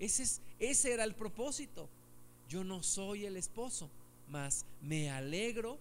ese, 0.00 0.24
es, 0.24 0.40
ese 0.58 0.92
era 0.92 1.04
el 1.04 1.14
propósito. 1.14 1.88
Yo 2.48 2.64
no 2.64 2.82
soy 2.82 3.26
el 3.26 3.36
esposo, 3.36 3.88
mas 4.28 4.64
me 4.82 5.10
alegro 5.10 5.78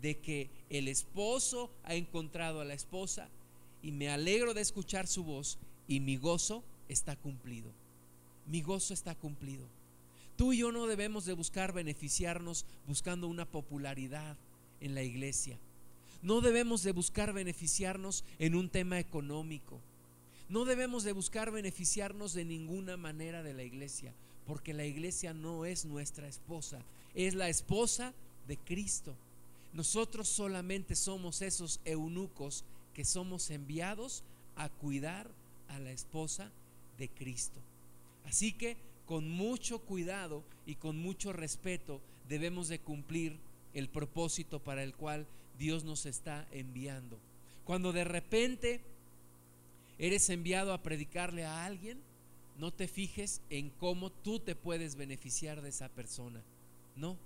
de 0.00 0.18
que 0.18 0.50
el 0.70 0.88
esposo 0.88 1.70
ha 1.84 1.94
encontrado 1.94 2.60
a 2.60 2.64
la 2.64 2.74
esposa 2.74 3.28
y 3.82 3.92
me 3.92 4.08
alegro 4.08 4.54
de 4.54 4.60
escuchar 4.60 5.06
su 5.06 5.24
voz 5.24 5.58
y 5.88 6.00
mi 6.00 6.16
gozo 6.16 6.64
está 6.88 7.16
cumplido. 7.16 7.70
Mi 8.46 8.62
gozo 8.62 8.94
está 8.94 9.14
cumplido. 9.14 9.66
Tú 10.36 10.52
y 10.52 10.58
yo 10.58 10.70
no 10.70 10.86
debemos 10.86 11.24
de 11.24 11.32
buscar 11.32 11.72
beneficiarnos 11.72 12.66
buscando 12.86 13.26
una 13.26 13.46
popularidad 13.46 14.36
en 14.80 14.94
la 14.94 15.02
iglesia. 15.02 15.58
No 16.22 16.40
debemos 16.40 16.82
de 16.82 16.92
buscar 16.92 17.32
beneficiarnos 17.32 18.24
en 18.38 18.54
un 18.54 18.68
tema 18.68 18.98
económico. 18.98 19.80
No 20.48 20.64
debemos 20.64 21.04
de 21.04 21.12
buscar 21.12 21.50
beneficiarnos 21.50 22.34
de 22.34 22.44
ninguna 22.44 22.96
manera 22.96 23.42
de 23.42 23.54
la 23.54 23.64
iglesia, 23.64 24.12
porque 24.46 24.74
la 24.74 24.84
iglesia 24.84 25.34
no 25.34 25.64
es 25.64 25.84
nuestra 25.84 26.28
esposa, 26.28 26.80
es 27.14 27.34
la 27.34 27.48
esposa 27.48 28.12
de 28.46 28.56
Cristo. 28.56 29.14
Nosotros 29.72 30.28
solamente 30.28 30.94
somos 30.94 31.42
esos 31.42 31.80
eunucos 31.84 32.64
que 32.94 33.04
somos 33.04 33.50
enviados 33.50 34.22
a 34.56 34.68
cuidar 34.68 35.28
a 35.68 35.78
la 35.78 35.90
esposa 35.90 36.50
de 36.98 37.08
Cristo. 37.08 37.60
Así 38.24 38.52
que 38.52 38.76
con 39.06 39.28
mucho 39.28 39.80
cuidado 39.80 40.42
y 40.66 40.76
con 40.76 40.98
mucho 40.98 41.32
respeto 41.32 42.00
debemos 42.28 42.68
de 42.68 42.78
cumplir 42.78 43.36
el 43.74 43.88
propósito 43.88 44.58
para 44.58 44.82
el 44.82 44.94
cual 44.94 45.26
Dios 45.58 45.84
nos 45.84 46.06
está 46.06 46.46
enviando. 46.52 47.18
Cuando 47.64 47.92
de 47.92 48.04
repente 48.04 48.80
eres 49.98 50.28
enviado 50.30 50.72
a 50.72 50.82
predicarle 50.82 51.44
a 51.44 51.64
alguien, 51.64 51.98
no 52.58 52.72
te 52.72 52.88
fijes 52.88 53.40
en 53.50 53.70
cómo 53.70 54.10
tú 54.10 54.40
te 54.40 54.54
puedes 54.54 54.96
beneficiar 54.96 55.62
de 55.62 55.68
esa 55.68 55.88
persona. 55.88 56.42
No, 56.96 57.16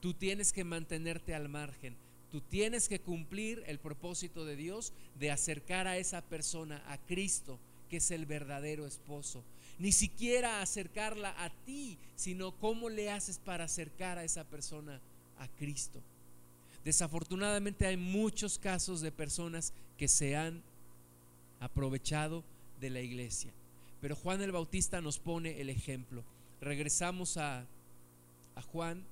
tú 0.00 0.14
tienes 0.14 0.52
que 0.52 0.64
mantenerte 0.64 1.34
al 1.34 1.48
margen. 1.48 1.96
Tú 2.30 2.40
tienes 2.40 2.88
que 2.88 2.98
cumplir 2.98 3.62
el 3.66 3.78
propósito 3.78 4.46
de 4.46 4.56
Dios 4.56 4.92
de 5.18 5.30
acercar 5.30 5.86
a 5.86 5.98
esa 5.98 6.22
persona 6.22 6.82
a 6.88 6.96
Cristo, 6.96 7.58
que 7.90 7.98
es 7.98 8.10
el 8.10 8.24
verdadero 8.24 8.86
esposo 8.86 9.42
ni 9.78 9.92
siquiera 9.92 10.62
acercarla 10.62 11.34
a 11.42 11.50
ti, 11.50 11.98
sino 12.14 12.52
cómo 12.52 12.88
le 12.88 13.10
haces 13.10 13.38
para 13.38 13.64
acercar 13.64 14.16
a 14.18 14.24
esa 14.24 14.44
persona 14.44 15.00
a 15.38 15.48
Cristo. 15.48 16.00
Desafortunadamente 16.84 17.86
hay 17.86 17.96
muchos 17.96 18.58
casos 18.58 19.00
de 19.00 19.10
personas 19.12 19.72
que 19.98 20.08
se 20.08 20.36
han 20.36 20.62
aprovechado 21.60 22.44
de 22.80 22.90
la 22.90 23.00
iglesia. 23.00 23.50
Pero 24.02 24.16
Juan 24.16 24.42
el 24.42 24.52
Bautista 24.52 25.00
nos 25.00 25.18
pone 25.18 25.60
el 25.60 25.70
ejemplo. 25.70 26.22
Regresamos 26.60 27.38
a, 27.38 27.64
a 28.54 28.62
Juan, 28.62 29.02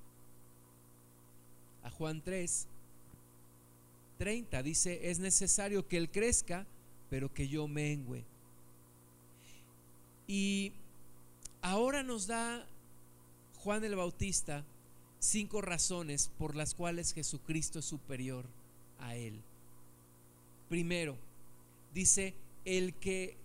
a 1.83 1.89
Juan 1.89 2.21
3, 2.21 2.67
30. 4.19 4.61
Dice, 4.61 5.09
es 5.09 5.17
necesario 5.17 5.87
que 5.87 5.97
Él 5.97 6.11
crezca, 6.11 6.67
pero 7.09 7.33
que 7.33 7.47
yo 7.47 7.67
mengüe. 7.67 8.23
Y 10.27 10.73
ahora 11.61 12.03
nos 12.03 12.27
da 12.27 12.65
Juan 13.63 13.83
el 13.83 13.95
Bautista 13.95 14.63
cinco 15.19 15.61
razones 15.61 16.31
por 16.37 16.55
las 16.55 16.73
cuales 16.73 17.13
Jesucristo 17.13 17.79
es 17.79 17.85
superior 17.85 18.45
a 18.99 19.15
él. 19.15 19.39
Primero, 20.67 21.15
dice, 21.93 22.33
el 22.65 22.93
que 22.95 23.37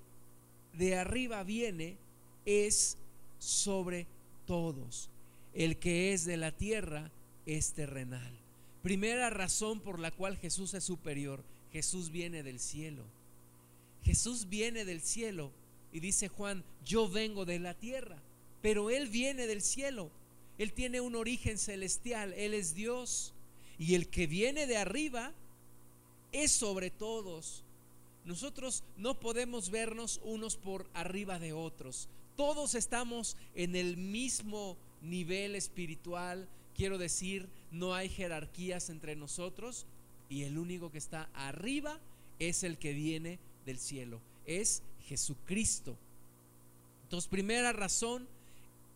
de 0.76 0.96
arriba 0.96 1.42
viene 1.42 1.96
es 2.44 2.96
sobre 3.38 4.06
todos. 4.46 5.08
El 5.54 5.76
que 5.78 6.12
es 6.12 6.24
de 6.24 6.36
la 6.36 6.52
tierra 6.52 7.10
es 7.46 7.72
terrenal. 7.72 8.32
Primera 8.82 9.30
razón 9.30 9.80
por 9.80 9.98
la 9.98 10.10
cual 10.10 10.36
Jesús 10.36 10.74
es 10.74 10.84
superior. 10.84 11.42
Jesús 11.72 12.10
viene 12.10 12.42
del 12.42 12.60
cielo. 12.60 13.02
Jesús 14.04 14.48
viene 14.48 14.84
del 14.84 15.00
cielo 15.00 15.50
y 15.92 16.00
dice 16.00 16.28
Juan, 16.28 16.62
yo 16.84 17.08
vengo 17.08 17.44
de 17.44 17.58
la 17.58 17.74
tierra, 17.74 18.16
pero 18.62 18.90
Él 18.90 19.08
viene 19.08 19.46
del 19.46 19.62
cielo. 19.62 20.10
Él 20.58 20.72
tiene 20.72 21.00
un 21.00 21.16
origen 21.16 21.58
celestial, 21.58 22.32
Él 22.34 22.54
es 22.54 22.74
Dios. 22.74 23.32
Y 23.78 23.94
el 23.94 24.08
que 24.08 24.26
viene 24.26 24.66
de 24.66 24.76
arriba 24.76 25.32
es 26.32 26.52
sobre 26.52 26.90
todos. 26.90 27.64
Nosotros 28.26 28.82
no 28.96 29.20
podemos 29.20 29.70
vernos 29.70 30.20
unos 30.24 30.56
por 30.56 30.86
arriba 30.94 31.38
de 31.38 31.52
otros. 31.52 32.08
Todos 32.36 32.74
estamos 32.74 33.36
en 33.54 33.76
el 33.76 33.96
mismo 33.96 34.76
nivel 35.00 35.54
espiritual. 35.54 36.48
Quiero 36.74 36.98
decir, 36.98 37.48
no 37.70 37.94
hay 37.94 38.08
jerarquías 38.08 38.90
entre 38.90 39.14
nosotros 39.14 39.86
y 40.28 40.42
el 40.42 40.58
único 40.58 40.90
que 40.90 40.98
está 40.98 41.30
arriba 41.34 42.00
es 42.40 42.64
el 42.64 42.78
que 42.78 42.92
viene 42.92 43.38
del 43.64 43.78
cielo, 43.78 44.20
es 44.44 44.82
Jesucristo. 45.06 45.96
Entonces, 47.04 47.28
primera 47.28 47.72
razón, 47.72 48.26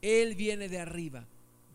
Él 0.03 0.35
viene 0.35 0.69
de 0.69 0.81
arriba. 0.81 1.25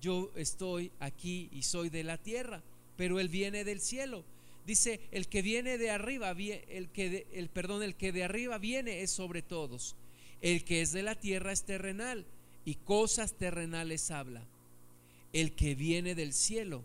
Yo 0.01 0.29
estoy 0.35 0.91
aquí 0.99 1.49
y 1.53 1.63
soy 1.63 1.89
de 1.89 2.03
la 2.03 2.17
tierra, 2.17 2.61
pero 2.97 3.19
Él 3.19 3.29
viene 3.29 3.63
del 3.63 3.79
cielo. 3.79 4.23
Dice, 4.65 4.99
el 5.11 5.27
que 5.27 5.41
viene 5.43 5.77
de 5.77 5.91
arriba, 5.91 6.31
el 6.31 6.89
que 6.89 7.27
el 7.33 7.49
perdón, 7.49 7.83
el 7.83 7.95
que 7.95 8.11
de 8.11 8.23
arriba 8.23 8.57
viene 8.57 9.01
es 9.01 9.11
sobre 9.11 9.41
todos. 9.43 9.95
El 10.41 10.63
que 10.63 10.81
es 10.81 10.91
de 10.91 11.03
la 11.03 11.15
tierra 11.15 11.51
es 11.51 11.63
terrenal 11.63 12.25
y 12.65 12.75
cosas 12.75 13.33
terrenales 13.33 14.09
habla. 14.09 14.43
El 15.33 15.51
que 15.53 15.75
viene 15.75 16.15
del 16.15 16.33
cielo 16.33 16.83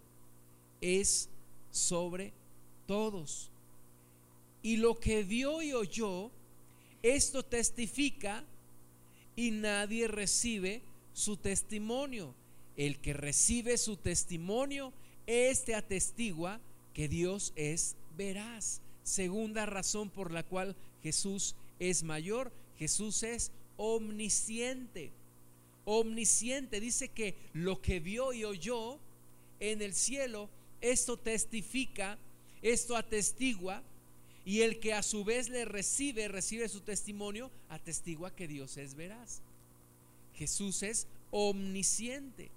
es 0.83 1.31
sobre 1.71 2.33
todos. 2.87 3.51
Y 4.63 4.77
lo 4.77 4.99
que 4.99 5.23
vio 5.23 5.63
y 5.63 5.73
oyó, 5.73 6.31
esto 7.03 7.43
testifica 7.43 8.45
y 9.37 9.53
nadie 9.53 10.07
recibe 10.07 10.83
su 11.15 11.39
testimonio. 11.39 12.35
El 12.77 12.99
que 12.99 13.15
recibe 13.15 13.79
su 13.79 13.97
testimonio, 13.97 14.93
este 15.27 15.75
atestigua 15.75 16.61
que 16.95 17.09
Dios 17.09 17.53
es 17.57 17.97
veraz. 18.17 18.81
Segunda 19.03 19.67
razón 19.67 20.11
por 20.11 20.31
la 20.31 20.43
cual 20.43 20.77
Jesús 21.03 21.55
es 21.79 22.03
mayor, 22.03 22.53
Jesús 22.79 23.23
es 23.23 23.51
omnisciente. 23.77 25.11
Omnisciente 25.85 26.81
dice 26.81 27.09
que 27.09 27.35
lo 27.53 27.81
que 27.81 28.01
vio 28.01 28.33
y 28.33 28.45
oyó 28.45 28.99
en 29.59 29.83
el 29.83 29.95
cielo, 29.95 30.49
esto 30.81 31.17
testifica, 31.17 32.19
esto 32.63 32.97
atestigua, 32.97 33.83
y 34.45 34.63
el 34.63 34.81
que 34.81 34.95
a 34.95 35.03
su 35.03 35.25
vez 35.25 35.49
le 35.49 35.65
recibe, 35.65 36.29
recibe 36.29 36.69
su 36.69 36.81
testimonio, 36.81 37.51
atestigua 37.69 38.35
que 38.35 38.49
Dios 38.49 38.77
es 38.77 38.95
veraz. 38.95 39.41
Jesús 40.35 40.83
es 40.83 41.07
omnisciente. 41.31 42.51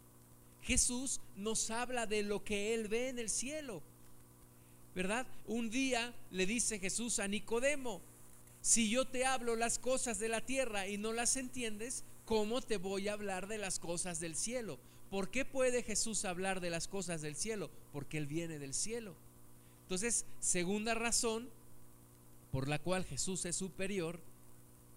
Jesús 0.61 1.19
nos 1.35 1.69
habla 1.69 2.05
de 2.05 2.23
lo 2.23 2.43
que 2.43 2.73
Él 2.73 2.87
ve 2.87 3.09
en 3.09 3.19
el 3.19 3.29
cielo. 3.29 3.81
¿Verdad? 4.95 5.25
Un 5.47 5.69
día 5.69 6.13
le 6.31 6.45
dice 6.45 6.79
Jesús 6.79 7.19
a 7.19 7.27
Nicodemo, 7.27 8.01
si 8.61 8.89
yo 8.89 9.05
te 9.05 9.25
hablo 9.25 9.55
las 9.55 9.79
cosas 9.79 10.19
de 10.19 10.29
la 10.29 10.41
tierra 10.41 10.87
y 10.87 10.97
no 10.97 11.11
las 11.13 11.35
entiendes, 11.35 12.03
¿cómo 12.25 12.61
te 12.61 12.77
voy 12.77 13.07
a 13.07 13.13
hablar 13.13 13.47
de 13.47 13.57
las 13.57 13.79
cosas 13.79 14.19
del 14.19 14.35
cielo? 14.35 14.79
¿Por 15.09 15.29
qué 15.29 15.45
puede 15.45 15.83
Jesús 15.83 16.25
hablar 16.25 16.61
de 16.61 16.69
las 16.69 16.87
cosas 16.87 17.21
del 17.21 17.35
cielo? 17.35 17.69
Porque 17.91 18.17
Él 18.17 18.27
viene 18.27 18.59
del 18.59 18.73
cielo. 18.73 19.15
Entonces, 19.83 20.25
segunda 20.39 20.93
razón 20.93 21.49
por 22.51 22.67
la 22.67 22.79
cual 22.79 23.03
Jesús 23.03 23.45
es 23.45 23.55
superior 23.55 24.19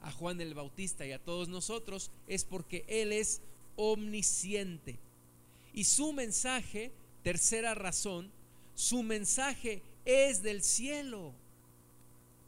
a 0.03 0.13
Juan 0.13 0.41
el 0.41 0.55
Bautista 0.55 1.05
y 1.07 1.13
a 1.13 1.19
todos 1.19 1.49
nosotros 1.49 2.11
es 2.29 2.45
porque 2.45 2.85
Él 2.87 3.13
es 3.13 3.41
omnisciente. 3.77 4.99
Y 5.75 5.85
su 5.85 6.13
mensaje, 6.13 6.93
tercera 7.23 7.75
razón, 7.75 8.31
su 8.77 9.03
mensaje 9.03 9.83
es 10.05 10.43
del 10.43 10.63
cielo. 10.63 11.33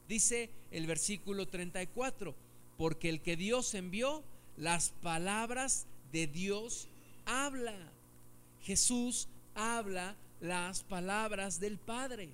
Dice 0.07 0.49
el 0.71 0.87
versículo 0.87 1.47
34, 1.47 2.33
porque 2.77 3.09
el 3.09 3.19
que 3.19 3.35
Dios 3.35 3.73
envió, 3.73 4.23
las 4.55 4.91
palabras 5.01 5.85
de 6.11 6.27
Dios 6.27 6.87
habla. 7.25 7.75
Jesús 8.61 9.27
habla 9.55 10.15
las 10.39 10.83
palabras 10.83 11.59
del 11.59 11.77
Padre. 11.77 12.29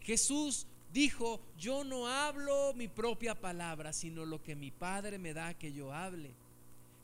Jesús 0.00 0.66
dijo, 0.92 1.40
yo 1.58 1.84
no 1.84 2.08
hablo 2.08 2.72
mi 2.74 2.88
propia 2.88 3.34
palabra, 3.34 3.92
sino 3.92 4.24
lo 4.24 4.42
que 4.42 4.54
mi 4.54 4.70
Padre 4.70 5.18
me 5.18 5.32
da 5.32 5.54
que 5.54 5.72
yo 5.72 5.92
hable. 5.92 6.30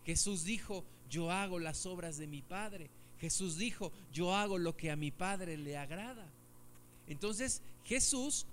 Jesús 0.04 0.44
dijo, 0.44 0.84
yo 1.10 1.30
hago 1.30 1.58
las 1.58 1.86
obras 1.86 2.18
de 2.18 2.26
mi 2.26 2.42
Padre. 2.42 2.90
Jesús 3.20 3.56
dijo, 3.56 3.92
yo 4.12 4.34
hago 4.34 4.58
lo 4.58 4.76
que 4.76 4.90
a 4.90 4.96
mi 4.96 5.10
Padre 5.10 5.56
le 5.56 5.76
agrada. 5.76 6.26
Entonces 7.06 7.62
Jesús 7.84 8.46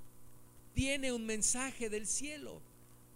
tiene 0.73 1.12
un 1.12 1.26
mensaje 1.26 1.89
del 1.89 2.08
cielo. 2.08 2.62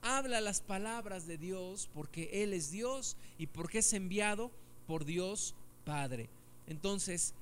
Habla 0.02 0.42
las 0.42 0.62
palabras 0.62 1.26
de 1.28 1.38
Dios 1.38 1.90
porque 1.94 2.44
Él 2.44 2.54
es 2.54 2.72
Dios 2.72 3.18
y 3.38 3.48
porque 3.48 3.80
es 3.80 3.94
enviado 3.94 4.52
por 4.86 5.06
Dios 5.06 5.56
Padre. 5.86 6.30
Entonces, 6.68 7.34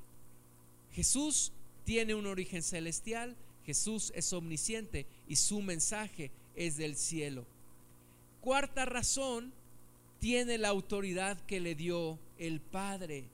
Jesús 0.94 1.52
tiene 1.84 2.16
un 2.16 2.28
origen 2.28 2.64
celestial, 2.64 3.36
Jesús 3.66 4.12
es 4.16 4.32
omnisciente 4.34 5.06
y 5.28 5.36
su 5.36 5.62
mensaje 5.62 6.32
es 6.56 6.78
del 6.78 6.96
cielo. 6.96 7.46
Cuarta 8.42 8.86
razón, 8.86 9.52
tiene 10.20 10.58
la 10.58 10.70
autoridad 10.70 11.40
que 11.46 11.60
le 11.60 11.76
dio 11.76 12.20
el 12.38 12.62
Padre. 12.62 13.26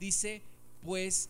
Dice, 0.00 0.42
pues, 0.84 1.28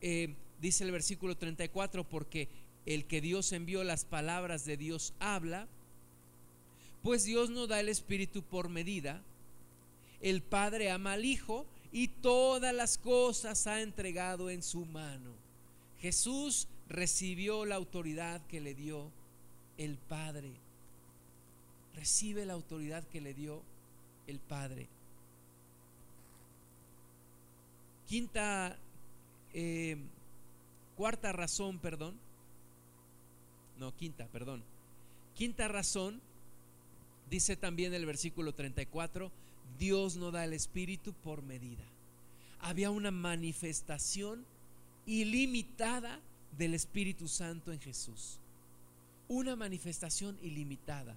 eh, 0.00 0.34
dice 0.60 0.84
el 0.84 0.92
versículo 0.92 1.36
34, 1.36 2.04
porque 2.04 2.48
el 2.86 3.04
que 3.06 3.20
Dios 3.20 3.52
envió 3.52 3.84
las 3.84 4.04
palabras 4.04 4.64
de 4.64 4.76
Dios 4.76 5.14
habla, 5.18 5.66
pues 7.02 7.24
Dios 7.24 7.50
no 7.50 7.66
da 7.66 7.80
el 7.80 7.88
Espíritu 7.88 8.42
por 8.42 8.68
medida. 8.68 9.22
El 10.20 10.42
Padre 10.42 10.90
ama 10.90 11.12
al 11.12 11.24
Hijo 11.24 11.66
y 11.92 12.08
todas 12.08 12.74
las 12.74 12.98
cosas 12.98 13.66
ha 13.66 13.82
entregado 13.82 14.50
en 14.50 14.62
su 14.62 14.84
mano. 14.86 15.30
Jesús 16.00 16.66
recibió 16.88 17.64
la 17.64 17.76
autoridad 17.76 18.44
que 18.46 18.60
le 18.60 18.74
dio 18.74 19.10
el 19.78 19.96
Padre. 19.96 20.50
Recibe 21.94 22.44
la 22.46 22.54
autoridad 22.54 23.04
que 23.08 23.20
le 23.20 23.34
dio 23.34 23.62
el 24.26 24.38
Padre. 24.38 24.88
Quinta, 28.08 28.76
eh, 29.52 29.96
cuarta 30.96 31.32
razón, 31.32 31.78
perdón. 31.78 32.14
No, 33.78 33.94
quinta, 33.96 34.26
perdón. 34.26 34.62
Quinta 35.34 35.68
razón, 35.68 36.20
dice 37.30 37.56
también 37.56 37.94
el 37.94 38.06
versículo 38.06 38.54
34, 38.54 39.30
Dios 39.78 40.16
no 40.16 40.30
da 40.30 40.44
el 40.44 40.52
Espíritu 40.52 41.12
por 41.12 41.42
medida. 41.42 41.82
Había 42.60 42.90
una 42.90 43.10
manifestación 43.10 44.44
ilimitada 45.06 46.20
del 46.56 46.74
Espíritu 46.74 47.28
Santo 47.28 47.72
en 47.72 47.80
Jesús. 47.80 48.38
Una 49.28 49.56
manifestación 49.56 50.38
ilimitada. 50.42 51.16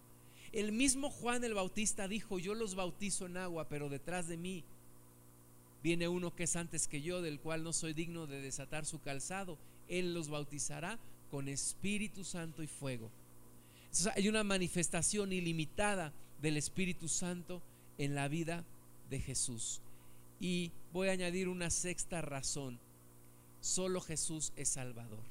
El 0.51 0.71
mismo 0.71 1.09
Juan 1.09 1.43
el 1.43 1.53
Bautista 1.53 2.07
dijo, 2.07 2.39
yo 2.39 2.53
los 2.55 2.75
bautizo 2.75 3.25
en 3.25 3.37
agua, 3.37 3.67
pero 3.67 3.89
detrás 3.89 4.27
de 4.27 4.37
mí 4.37 4.63
viene 5.87 6.09
uno 6.09 6.35
que 6.35 6.43
es 6.43 6.57
antes 6.57 6.85
que 6.89 7.01
yo, 7.01 7.21
del 7.21 7.39
cual 7.39 7.63
no 7.63 7.71
soy 7.71 7.93
digno 7.93 8.27
de 8.27 8.41
desatar 8.41 8.85
su 8.85 8.99
calzado. 8.99 9.57
Él 9.87 10.13
los 10.13 10.27
bautizará 10.27 10.99
con 11.31 11.47
Espíritu 11.47 12.25
Santo 12.25 12.61
y 12.61 12.67
fuego. 12.67 13.09
hay 14.13 14.27
una 14.27 14.43
manifestación 14.43 15.31
ilimitada 15.31 16.11
del 16.41 16.57
Espíritu 16.57 17.07
Santo 17.07 17.61
en 17.97 18.15
la 18.15 18.27
vida 18.27 18.65
de 19.09 19.21
Jesús. 19.21 19.79
Y 20.41 20.71
voy 20.91 21.07
a 21.07 21.13
añadir 21.13 21.47
una 21.47 21.69
sexta 21.69 22.21
razón. 22.21 22.77
Solo 23.61 24.01
Jesús 24.01 24.51
es 24.57 24.67
Salvador. 24.67 25.23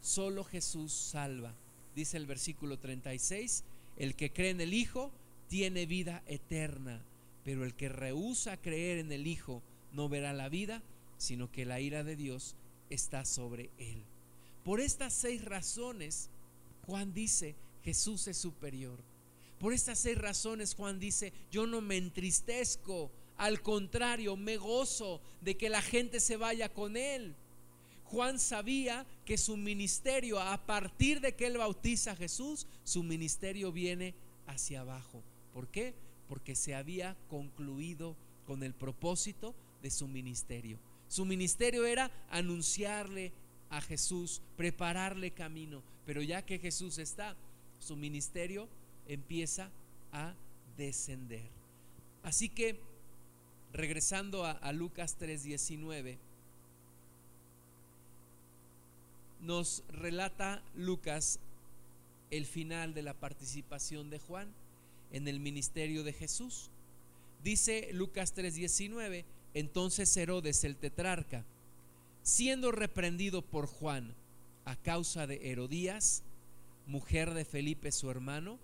Solo 0.00 0.44
Jesús 0.44 0.94
salva. 0.94 1.52
Dice 1.94 2.16
el 2.16 2.24
versículo 2.24 2.78
36, 2.78 3.64
el 3.98 4.14
que 4.14 4.32
cree 4.32 4.48
en 4.48 4.62
el 4.62 4.72
Hijo 4.72 5.10
tiene 5.46 5.84
vida 5.84 6.22
eterna, 6.26 7.02
pero 7.48 7.64
el 7.64 7.72
que 7.72 7.88
rehúsa 7.88 8.58
creer 8.58 8.98
en 8.98 9.10
el 9.10 9.26
Hijo 9.26 9.62
no 9.94 10.10
verá 10.10 10.34
la 10.34 10.50
vida, 10.50 10.82
sino 11.16 11.50
que 11.50 11.64
la 11.64 11.80
ira 11.80 12.04
de 12.04 12.14
Dios 12.14 12.56
está 12.90 13.24
sobre 13.24 13.70
él. 13.78 14.04
Por 14.64 14.80
estas 14.80 15.14
seis 15.14 15.42
razones, 15.42 16.28
Juan 16.84 17.14
dice, 17.14 17.56
Jesús 17.82 18.28
es 18.28 18.36
superior. 18.36 19.02
Por 19.58 19.72
estas 19.72 19.98
seis 19.98 20.18
razones, 20.18 20.74
Juan 20.74 21.00
dice, 21.00 21.32
yo 21.50 21.66
no 21.66 21.80
me 21.80 21.96
entristezco 21.96 23.10
al 23.38 23.62
contrario, 23.62 24.36
me 24.36 24.58
gozo 24.58 25.22
de 25.40 25.56
que 25.56 25.70
la 25.70 25.80
gente 25.80 26.20
se 26.20 26.36
vaya 26.36 26.68
con 26.68 26.98
él. 26.98 27.34
Juan 28.04 28.38
sabía 28.38 29.06
que 29.24 29.38
su 29.38 29.56
ministerio, 29.56 30.38
a 30.38 30.66
partir 30.66 31.22
de 31.22 31.34
que 31.34 31.46
él 31.46 31.56
bautiza 31.56 32.10
a 32.10 32.16
Jesús, 32.16 32.66
su 32.84 33.02
ministerio 33.02 33.72
viene 33.72 34.14
hacia 34.46 34.82
abajo. 34.82 35.22
¿Por 35.54 35.68
qué? 35.68 35.94
Porque 36.28 36.54
se 36.54 36.74
había 36.74 37.16
concluido 37.28 38.16
con 38.46 38.62
el 38.62 38.74
propósito 38.74 39.54
de 39.82 39.90
su 39.90 40.08
ministerio. 40.08 40.78
Su 41.08 41.24
ministerio 41.24 41.86
era 41.86 42.10
anunciarle 42.30 43.32
a 43.70 43.80
Jesús, 43.80 44.42
prepararle 44.56 45.30
camino. 45.30 45.82
Pero 46.06 46.22
ya 46.22 46.42
que 46.42 46.58
Jesús 46.58 46.98
está, 46.98 47.36
su 47.78 47.96
ministerio 47.96 48.68
empieza 49.06 49.70
a 50.12 50.34
descender 50.76 51.58
Así 52.22 52.48
que, 52.48 52.78
regresando 53.72 54.44
a, 54.44 54.72
Lucas 54.72 55.16
3:19, 55.18 56.18
nos 59.40 59.82
relata 59.88 60.62
Lucas 60.74 61.38
el 62.30 62.44
final 62.44 62.92
de 62.92 63.02
la 63.02 63.14
participación 63.14 64.10
de 64.10 64.18
Juan 64.18 64.48
en 65.12 65.28
el 65.28 65.40
ministerio 65.40 66.04
de 66.04 66.12
Jesús. 66.12 66.70
Dice 67.42 67.90
Lucas 67.92 68.34
3:19, 68.34 69.24
entonces 69.54 70.16
Herodes 70.16 70.64
el 70.64 70.76
tetrarca, 70.76 71.44
siendo 72.22 72.72
reprendido 72.72 73.42
por 73.42 73.66
Juan 73.66 74.14
a 74.64 74.76
causa 74.76 75.26
de 75.26 75.50
Herodías, 75.50 76.22
mujer 76.86 77.34
de 77.34 77.44
Felipe 77.44 77.92
su 77.92 78.10
hermano, 78.10 78.58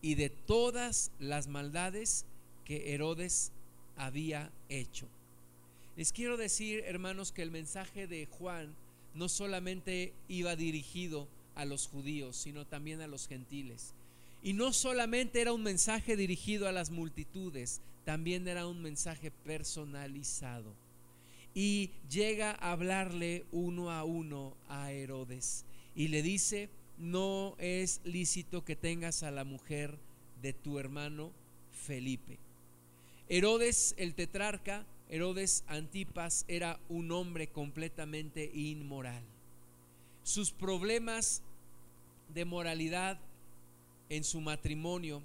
y 0.00 0.14
de 0.16 0.30
todas 0.30 1.10
las 1.18 1.48
maldades 1.48 2.24
que 2.64 2.94
Herodes 2.94 3.52
había 3.96 4.50
hecho. 4.68 5.06
Les 5.96 6.12
quiero 6.12 6.36
decir, 6.36 6.82
hermanos, 6.86 7.30
que 7.32 7.42
el 7.42 7.50
mensaje 7.50 8.06
de 8.06 8.26
Juan 8.26 8.74
no 9.14 9.28
solamente 9.28 10.12
iba 10.28 10.56
dirigido 10.56 11.28
a 11.54 11.64
los 11.64 11.86
judíos, 11.86 12.36
sino 12.36 12.66
también 12.66 13.00
a 13.00 13.06
los 13.06 13.28
gentiles. 13.28 13.94
Y 14.44 14.52
no 14.52 14.74
solamente 14.74 15.40
era 15.40 15.54
un 15.54 15.62
mensaje 15.62 16.16
dirigido 16.16 16.68
a 16.68 16.72
las 16.72 16.90
multitudes, 16.90 17.80
también 18.04 18.46
era 18.46 18.66
un 18.66 18.82
mensaje 18.82 19.30
personalizado. 19.30 20.74
Y 21.54 21.92
llega 22.10 22.50
a 22.50 22.72
hablarle 22.72 23.46
uno 23.52 23.90
a 23.90 24.04
uno 24.04 24.54
a 24.68 24.92
Herodes 24.92 25.64
y 25.96 26.08
le 26.08 26.22
dice, 26.22 26.68
no 26.98 27.56
es 27.58 28.02
lícito 28.04 28.66
que 28.66 28.76
tengas 28.76 29.22
a 29.22 29.30
la 29.30 29.44
mujer 29.44 29.96
de 30.42 30.52
tu 30.52 30.78
hermano 30.78 31.32
Felipe. 31.72 32.38
Herodes 33.30 33.94
el 33.96 34.14
tetrarca, 34.14 34.84
Herodes 35.08 35.64
Antipas, 35.68 36.44
era 36.48 36.78
un 36.90 37.12
hombre 37.12 37.46
completamente 37.46 38.50
inmoral. 38.52 39.22
Sus 40.22 40.50
problemas 40.50 41.42
de 42.34 42.44
moralidad 42.44 43.18
en 44.08 44.24
su 44.24 44.40
matrimonio 44.40 45.22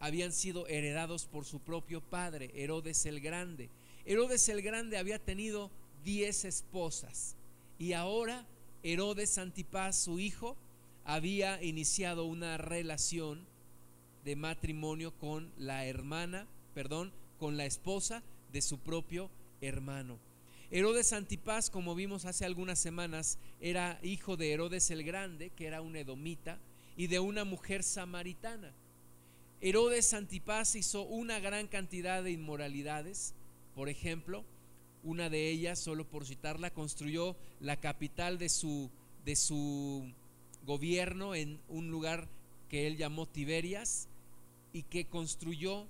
habían 0.00 0.32
sido 0.32 0.66
heredados 0.66 1.26
por 1.26 1.44
su 1.44 1.60
propio 1.60 2.00
padre, 2.00 2.50
Herodes 2.54 3.06
el 3.06 3.20
Grande. 3.20 3.70
Herodes 4.04 4.48
el 4.48 4.62
Grande 4.62 4.98
había 4.98 5.18
tenido 5.18 5.70
diez 6.04 6.44
esposas 6.44 7.36
y 7.78 7.92
ahora 7.94 8.46
Herodes 8.82 9.38
Antipas, 9.38 9.96
su 9.96 10.20
hijo, 10.20 10.56
había 11.04 11.62
iniciado 11.62 12.26
una 12.26 12.58
relación 12.58 13.46
de 14.24 14.36
matrimonio 14.36 15.12
con 15.12 15.50
la 15.56 15.86
hermana, 15.86 16.46
perdón, 16.74 17.12
con 17.38 17.56
la 17.56 17.64
esposa 17.64 18.22
de 18.52 18.60
su 18.60 18.78
propio 18.78 19.30
hermano. 19.60 20.18
Herodes 20.70 21.12
Antipas, 21.12 21.70
como 21.70 21.94
vimos 21.94 22.24
hace 22.24 22.44
algunas 22.44 22.78
semanas, 22.78 23.38
era 23.60 23.98
hijo 24.02 24.36
de 24.36 24.52
Herodes 24.52 24.90
el 24.90 25.02
Grande, 25.02 25.50
que 25.50 25.66
era 25.66 25.80
un 25.80 25.96
edomita, 25.96 26.58
y 26.96 27.06
de 27.08 27.20
una 27.20 27.44
mujer 27.44 27.82
samaritana. 27.82 28.72
Herodes 29.60 30.12
Antipas 30.14 30.76
hizo 30.76 31.02
una 31.02 31.40
gran 31.40 31.66
cantidad 31.66 32.22
de 32.22 32.32
inmoralidades. 32.32 33.34
Por 33.74 33.88
ejemplo, 33.88 34.44
una 35.02 35.28
de 35.28 35.50
ellas, 35.50 35.78
solo 35.78 36.04
por 36.04 36.26
citarla, 36.26 36.70
construyó 36.70 37.36
la 37.60 37.76
capital 37.76 38.38
de 38.38 38.48
su, 38.48 38.90
de 39.24 39.36
su 39.36 40.12
gobierno 40.66 41.34
en 41.34 41.60
un 41.68 41.90
lugar 41.90 42.28
que 42.68 42.86
él 42.86 42.96
llamó 42.96 43.26
Tiberias 43.26 44.08
y 44.72 44.82
que 44.82 45.06
construyó 45.06 45.86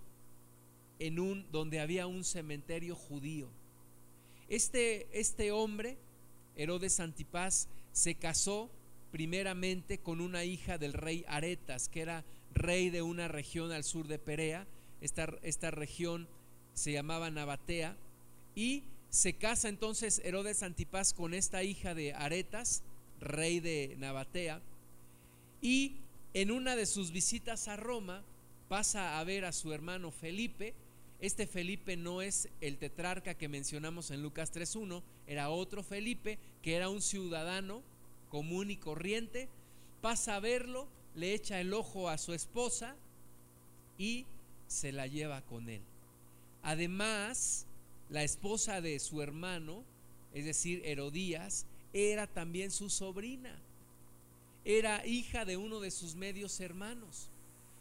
en 0.99 1.19
un 1.19 1.47
donde 1.51 1.81
había 1.81 2.07
un 2.07 2.25
cementerio 2.25 2.95
judío. 2.95 3.49
Este, 4.49 5.07
este 5.13 5.53
hombre, 5.53 5.97
Herodes 6.57 7.01
Antipas, 7.01 7.69
se 7.93 8.15
casó 8.15 8.71
primeramente 9.15 9.99
con 9.99 10.21
una 10.21 10.43
hija 10.43 10.77
del 10.77 10.93
rey 10.93 11.25
Aretas, 11.29 11.89
que 11.89 12.01
era 12.01 12.25
rey 12.53 12.91
de 12.91 13.01
una 13.01 13.29
región 13.29 13.71
al 13.71 13.85
sur 13.85 14.09
de 14.09 14.19
Perea. 14.19 14.67
Esta, 15.01 15.33
esta 15.45 15.71
región 15.71 16.27
se 16.73 16.91
llamaba 16.91 17.31
Nabatea. 17.31 17.97
Y 18.57 18.83
se 19.11 19.35
casa 19.35 19.69
entonces 19.69 20.21
Herodes 20.25 20.65
Antipas 20.65 21.15
con 21.15 21.33
esta 21.33 21.63
hija 21.63 21.95
de 21.95 22.13
Aretas, 22.13 22.83
rey 23.21 23.61
de 23.61 23.95
Nabatea. 24.01 24.61
Y 25.63 25.93
en 26.33 26.51
una 26.51 26.75
de 26.75 26.85
sus 26.85 27.13
visitas 27.13 27.69
a 27.69 27.77
Roma 27.77 28.25
pasa 28.69 29.21
a 29.21 29.23
ver 29.23 29.45
a 29.45 29.53
su 29.53 29.73
hermano 29.73 30.11
Felipe, 30.11 30.75
este 31.21 31.47
Felipe 31.47 31.97
no 31.97 32.21
es 32.21 32.49
el 32.61 32.79
tetrarca 32.79 33.35
que 33.35 33.47
mencionamos 33.47 34.11
en 34.11 34.23
Lucas 34.23 34.53
3.1, 34.53 35.05
era 35.29 35.51
otro 35.51 35.85
Felipe 35.85 36.41
que 36.63 36.75
era 36.75 36.89
un 36.89 37.01
ciudadano 37.01 37.94
común 38.31 38.71
y 38.71 38.77
corriente, 38.77 39.49
pasa 40.01 40.37
a 40.37 40.41
verlo, 40.41 40.89
le 41.15 41.35
echa 41.35 41.61
el 41.61 41.73
ojo 41.73 42.09
a 42.09 42.19
su 42.19 42.33
esposa 42.35 42.97
y 43.99 44.27
se 44.67 44.93
la 44.93 45.07
lleva 45.07 45.43
con 45.43 45.69
él. 45.69 45.83
Además, 46.63 47.67
la 48.11 48.23
esposa 48.23 48.81
de 48.81 48.99
su 48.99 49.23
hermano, 49.23 49.85
es 50.33 50.45
decir, 50.45 50.83
Herodías, 50.85 51.67
era 51.93 52.27
también 52.27 52.71
su 52.71 52.91
sobrina. 52.91 53.57
Era 54.65 55.07
hija 55.07 55.45
de 55.45 55.57
uno 55.57 55.81
de 55.81 55.91
sus 55.91 56.15
medios 56.15 56.59
hermanos. 56.61 57.29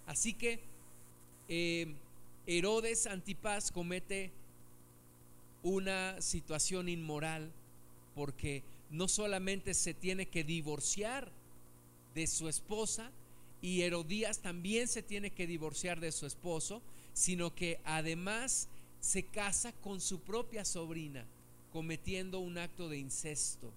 Así 0.05 0.33
que 0.33 0.59
eh, 1.47 1.93
Herodes 2.45 3.07
Antipas 3.07 3.71
comete 3.71 4.31
una 5.63 6.21
situación 6.21 6.89
inmoral 6.89 7.51
porque 8.15 8.63
no 8.93 9.07
solamente 9.07 9.73
se 9.73 9.93
tiene 9.93 10.27
que 10.27 10.43
divorciar 10.43 11.29
de 12.13 12.27
su 12.27 12.47
esposa 12.47 13.11
y 13.59 13.81
Herodías 13.81 14.39
también 14.39 14.87
se 14.87 15.01
tiene 15.01 15.31
que 15.31 15.47
divorciar 15.47 15.99
de 15.99 16.11
su 16.11 16.27
esposo, 16.27 16.81
sino 17.13 17.55
que 17.55 17.79
además 17.85 18.67
se 18.99 19.23
casa 19.23 19.71
con 19.81 19.99
su 19.99 20.19
propia 20.19 20.63
sobrina, 20.63 21.25
cometiendo 21.71 22.39
un 22.39 22.57
acto 22.59 22.87
de 22.87 22.99
incesto. 22.99 23.71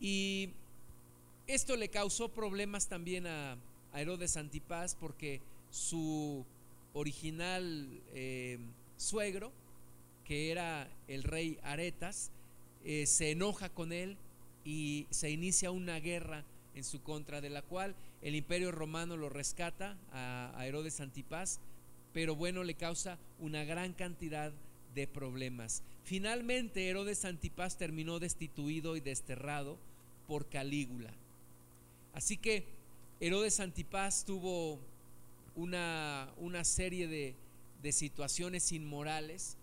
Y 0.00 0.50
esto 1.46 1.76
le 1.76 1.88
causó 1.88 2.30
problemas 2.30 2.88
también 2.88 3.26
a, 3.26 3.58
Herodes 3.94 4.38
Antipas 4.38 4.96
porque 4.98 5.42
su 5.70 6.46
original 6.94 8.00
eh, 8.14 8.58
suegro, 8.96 9.52
que 10.24 10.50
era 10.50 10.88
el 11.08 11.24
rey 11.24 11.58
Aretas, 11.62 12.30
eh, 12.84 13.06
se 13.06 13.30
enoja 13.30 13.68
con 13.68 13.92
él 13.92 14.16
y 14.64 15.06
se 15.10 15.30
inicia 15.30 15.70
una 15.70 16.00
guerra 16.00 16.44
en 16.74 16.84
su 16.84 17.02
contra, 17.02 17.40
de 17.40 17.50
la 17.50 17.62
cual 17.62 17.94
el 18.22 18.34
imperio 18.34 18.72
romano 18.72 19.16
lo 19.16 19.28
rescata 19.28 19.96
a, 20.12 20.64
Herodes 20.66 21.00
Antipas, 21.00 21.60
pero 22.12 22.36
bueno, 22.36 22.64
le 22.64 22.74
causa 22.74 23.18
una 23.38 23.64
gran 23.64 23.92
cantidad 23.92 24.52
de 24.94 25.06
problemas. 25.06 25.82
Finalmente, 26.04 26.88
Herodes 26.88 27.24
Antipas 27.24 27.76
terminó 27.76 28.18
destituido 28.18 28.96
y 28.96 29.00
desterrado 29.00 29.78
por 30.26 30.48
Calígula. 30.48 31.12
Así 32.14 32.36
que 32.36 32.66
Herodes 33.20 33.60
Antipas 33.60 34.24
tuvo 34.24 34.78
una, 35.54 36.32
una 36.38 36.64
serie 36.64 37.08
de, 37.08 37.34
de 37.82 37.92
situaciones 37.92 38.72
inmorales 38.72 39.56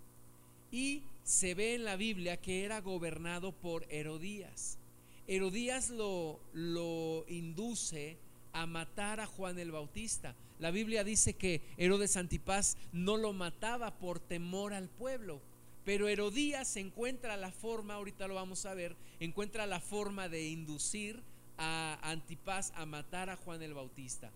y 0.71 1.03
se 1.29 1.53
ve 1.53 1.75
en 1.75 1.85
la 1.85 1.95
Biblia 1.95 2.37
que 2.37 2.65
era 2.65 2.81
gobernado 2.81 3.51
por 3.51 3.85
Herodías. 3.91 4.79
Herodías 5.27 5.91
lo, 5.91 6.39
lo 6.53 7.23
induce 7.27 8.17
a 8.51 8.65
matar 8.65 9.19
a 9.19 9.27
Juan 9.27 9.59
el 9.59 9.71
Bautista. 9.71 10.33
La 10.57 10.71
Biblia 10.71 11.03
dice 11.03 11.33
que 11.33 11.61
Herodes 11.77 12.17
Antipas 12.17 12.77
no 12.93 13.15
lo 13.15 13.31
mataba 13.31 13.91
por 13.91 14.19
temor 14.19 14.73
al 14.73 14.89
pueblo, 14.89 15.39
pero 15.85 16.07
Herodías 16.07 16.75
encuentra 16.77 17.37
la 17.37 17.51
forma, 17.51 17.93
ahorita 17.93 18.27
lo 18.27 18.33
vamos 18.33 18.65
a 18.65 18.73
ver, 18.73 18.95
encuentra 19.19 19.67
la 19.67 19.79
forma 19.79 20.29
de 20.29 20.49
inducir 20.49 21.21
a 21.59 21.99
Antipas 22.01 22.73
a 22.75 22.87
matar 22.87 23.29
a 23.29 23.37
Juan 23.37 23.61
el 23.61 23.75
Bautista. 23.75 24.31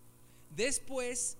Después 0.54 1.38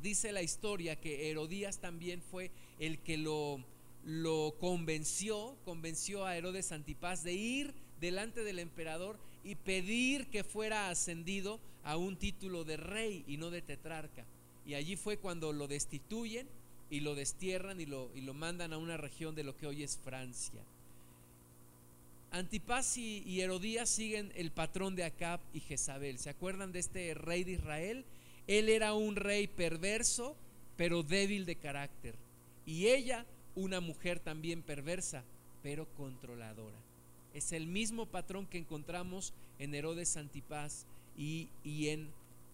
dice 0.00 0.30
la 0.30 0.42
historia 0.42 0.94
que 0.94 1.30
Herodías 1.30 1.78
también 1.78 2.22
fue 2.22 2.52
el 2.78 3.00
que 3.00 3.18
lo, 3.18 3.64
lo 4.04 4.54
convenció, 4.58 5.56
convenció 5.64 6.24
a 6.24 6.36
Herodes 6.36 6.72
Antipas 6.72 7.22
de 7.22 7.34
ir 7.34 7.74
delante 8.00 8.44
del 8.44 8.58
emperador 8.58 9.18
y 9.44 9.54
pedir 9.54 10.26
que 10.28 10.44
fuera 10.44 10.90
ascendido 10.90 11.60
a 11.84 11.96
un 11.96 12.16
título 12.16 12.64
de 12.64 12.76
rey 12.76 13.24
y 13.26 13.36
no 13.36 13.50
de 13.50 13.62
tetrarca. 13.62 14.24
Y 14.66 14.74
allí 14.74 14.96
fue 14.96 15.16
cuando 15.16 15.52
lo 15.52 15.66
destituyen 15.66 16.46
y 16.90 17.00
lo 17.00 17.14
destierran 17.14 17.80
y 17.80 17.86
lo, 17.86 18.10
y 18.14 18.20
lo 18.20 18.34
mandan 18.34 18.72
a 18.72 18.78
una 18.78 18.96
región 18.96 19.34
de 19.34 19.44
lo 19.44 19.56
que 19.56 19.66
hoy 19.66 19.82
es 19.82 19.98
Francia. 19.98 20.60
Antipas 22.32 22.96
y, 22.96 23.22
y 23.26 23.40
Herodías 23.40 23.88
siguen 23.88 24.32
el 24.36 24.50
patrón 24.50 24.94
de 24.94 25.04
Acab 25.04 25.40
y 25.52 25.60
Jezabel. 25.60 26.18
¿Se 26.18 26.30
acuerdan 26.30 26.72
de 26.72 26.78
este 26.78 27.14
rey 27.14 27.44
de 27.44 27.52
Israel? 27.52 28.04
Él 28.46 28.68
era 28.68 28.94
un 28.94 29.16
rey 29.16 29.46
perverso, 29.46 30.36
pero 30.76 31.02
débil 31.02 31.44
de 31.46 31.56
carácter. 31.56 32.14
Y 32.66 32.86
ella, 32.88 33.26
una 33.54 33.80
mujer 33.80 34.20
también 34.20 34.62
perversa, 34.62 35.24
pero 35.62 35.86
controladora. 35.94 36.78
Es 37.34 37.52
el 37.52 37.66
mismo 37.66 38.06
patrón 38.06 38.46
que 38.46 38.58
encontramos 38.58 39.32
en 39.58 39.74
Herodes 39.74 40.16
Antipas 40.16 40.86
y, 41.16 41.48
y 41.62 41.88
en 41.88 42.10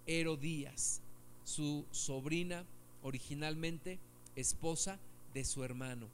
Herodías, 0.06 1.00
su 1.44 1.84
sobrina 1.90 2.64
originalmente 3.02 3.98
esposa 4.34 4.98
de 5.32 5.44
su 5.44 5.64
hermano. 5.64 6.08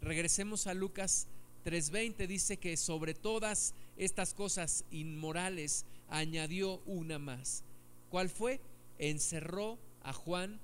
Regresemos 0.00 0.66
a 0.66 0.74
Lucas 0.74 1.26
3:20, 1.64 2.26
dice 2.26 2.56
que 2.56 2.76
sobre 2.76 3.14
todas 3.14 3.74
estas 3.96 4.34
cosas 4.34 4.84
inmorales 4.90 5.84
añadió 6.08 6.80
una 6.86 7.18
más. 7.18 7.64
¿Cuál 8.10 8.30
fue? 8.30 8.60
Encerró 8.98 9.78
a 10.02 10.12
Juan 10.12 10.58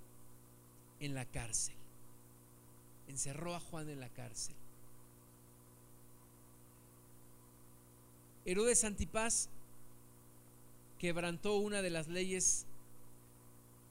en 1.00 1.14
la 1.14 1.26
cárcel. 1.26 1.74
Encerró 3.08 3.54
a 3.54 3.60
Juan 3.60 3.88
en 3.88 4.00
la 4.00 4.08
cárcel. 4.08 4.54
Herodes 8.44 8.84
Antipas 8.84 9.48
quebrantó 10.98 11.56
una 11.56 11.82
de 11.82 11.90
las 11.90 12.08
leyes 12.08 12.66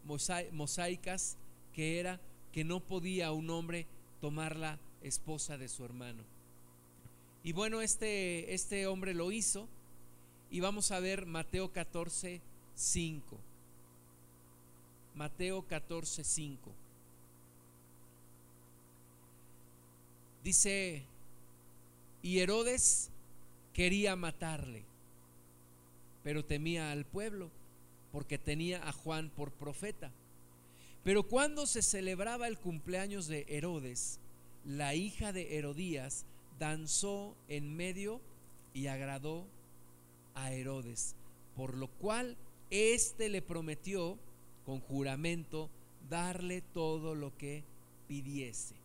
mosaicas 0.03 1.37
que 1.73 1.99
era 1.99 2.19
que 2.51 2.63
no 2.63 2.79
podía 2.79 3.31
un 3.31 3.49
hombre 3.49 3.87
tomar 4.21 4.55
la 4.55 4.79
esposa 5.01 5.57
de 5.57 5.67
su 5.67 5.83
hermano. 5.83 6.23
Y 7.43 7.51
bueno, 7.51 7.81
este, 7.81 8.53
este 8.53 8.87
hombre 8.87 9.13
lo 9.13 9.31
hizo 9.31 9.67
y 10.49 10.59
vamos 10.59 10.91
a 10.91 10.99
ver 10.99 11.25
Mateo 11.25 11.73
14, 11.73 12.39
5. 12.75 13.39
Mateo 15.15 15.63
14, 15.63 16.23
5. 16.23 16.71
Dice, 20.43 21.03
y 22.21 22.39
Herodes 22.39 23.09
quería 23.73 24.15
matarle, 24.15 24.83
pero 26.23 26.43
temía 26.43 26.91
al 26.91 27.05
pueblo 27.05 27.49
porque 28.11 28.37
tenía 28.37 28.87
a 28.87 28.91
Juan 28.91 29.29
por 29.29 29.51
profeta. 29.51 30.11
Pero 31.03 31.23
cuando 31.23 31.65
se 31.65 31.81
celebraba 31.81 32.47
el 32.47 32.57
cumpleaños 32.57 33.27
de 33.27 33.45
Herodes, 33.49 34.19
la 34.65 34.95
hija 34.95 35.33
de 35.33 35.57
Herodías 35.57 36.25
danzó 36.59 37.35
en 37.47 37.75
medio 37.75 38.21
y 38.73 38.87
agradó 38.87 39.45
a 40.35 40.51
Herodes, 40.51 41.15
por 41.55 41.75
lo 41.75 41.87
cual 41.87 42.37
éste 42.69 43.29
le 43.29 43.41
prometió 43.41 44.17
con 44.65 44.79
juramento 44.79 45.69
darle 46.09 46.61
todo 46.73 47.15
lo 47.15 47.35
que 47.37 47.63
pidiese. 48.07 48.75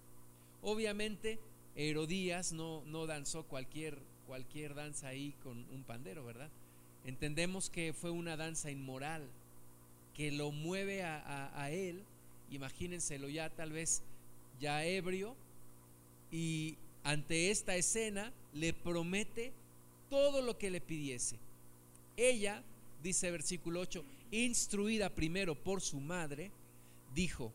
Obviamente 0.63 1.39
Herodías 1.79 2.53
no, 2.53 2.83
no 2.87 3.07
danzó 3.07 3.45
cualquier, 3.45 3.97
cualquier 4.27 4.75
danza 4.75 5.07
ahí 5.07 5.33
con 5.45 5.65
un 5.71 5.85
pandero, 5.85 6.25
¿verdad? 6.25 6.51
Entendemos 7.05 7.71
que 7.71 7.93
fue 7.93 8.11
una 8.11 8.37
danza 8.37 8.73
inmoral 8.73 9.23
que 10.13 10.33
lo 10.33 10.51
mueve 10.51 11.05
a, 11.05 11.53
a, 11.55 11.71
él, 11.71 12.03
imagínenselo 12.51 13.29
ya 13.29 13.49
tal 13.49 13.71
vez 13.71 14.03
ya 14.59 14.85
ebrio, 14.85 15.37
y 16.33 16.75
ante 17.05 17.53
esta 17.53 17.77
escena 17.77 18.33
le 18.53 18.73
promete 18.73 19.53
todo 20.11 20.43
lo 20.43 20.59
que 20.59 20.71
le 20.71 20.81
pidiese. 20.81 21.39
Ella, 22.17 22.65
dice 23.05 23.31
versículo 23.31 23.79
8, 23.83 24.05
instruida 24.33 25.11
primero 25.11 25.55
por 25.55 25.81
su 25.81 26.01
madre, 26.01 26.51
dijo, 27.15 27.53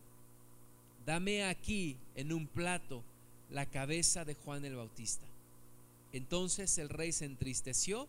dame 1.06 1.44
aquí 1.44 1.98
en 2.16 2.32
un 2.32 2.48
plato 2.48 3.04
la 3.50 3.66
cabeza 3.66 4.26
de 4.26 4.36
Juan 4.36 4.66
el 4.66 4.76
Bautista. 4.76 5.26
Entonces 6.12 6.78
el 6.78 6.90
rey 6.90 7.12
se 7.12 7.26
entristeció, 7.26 8.08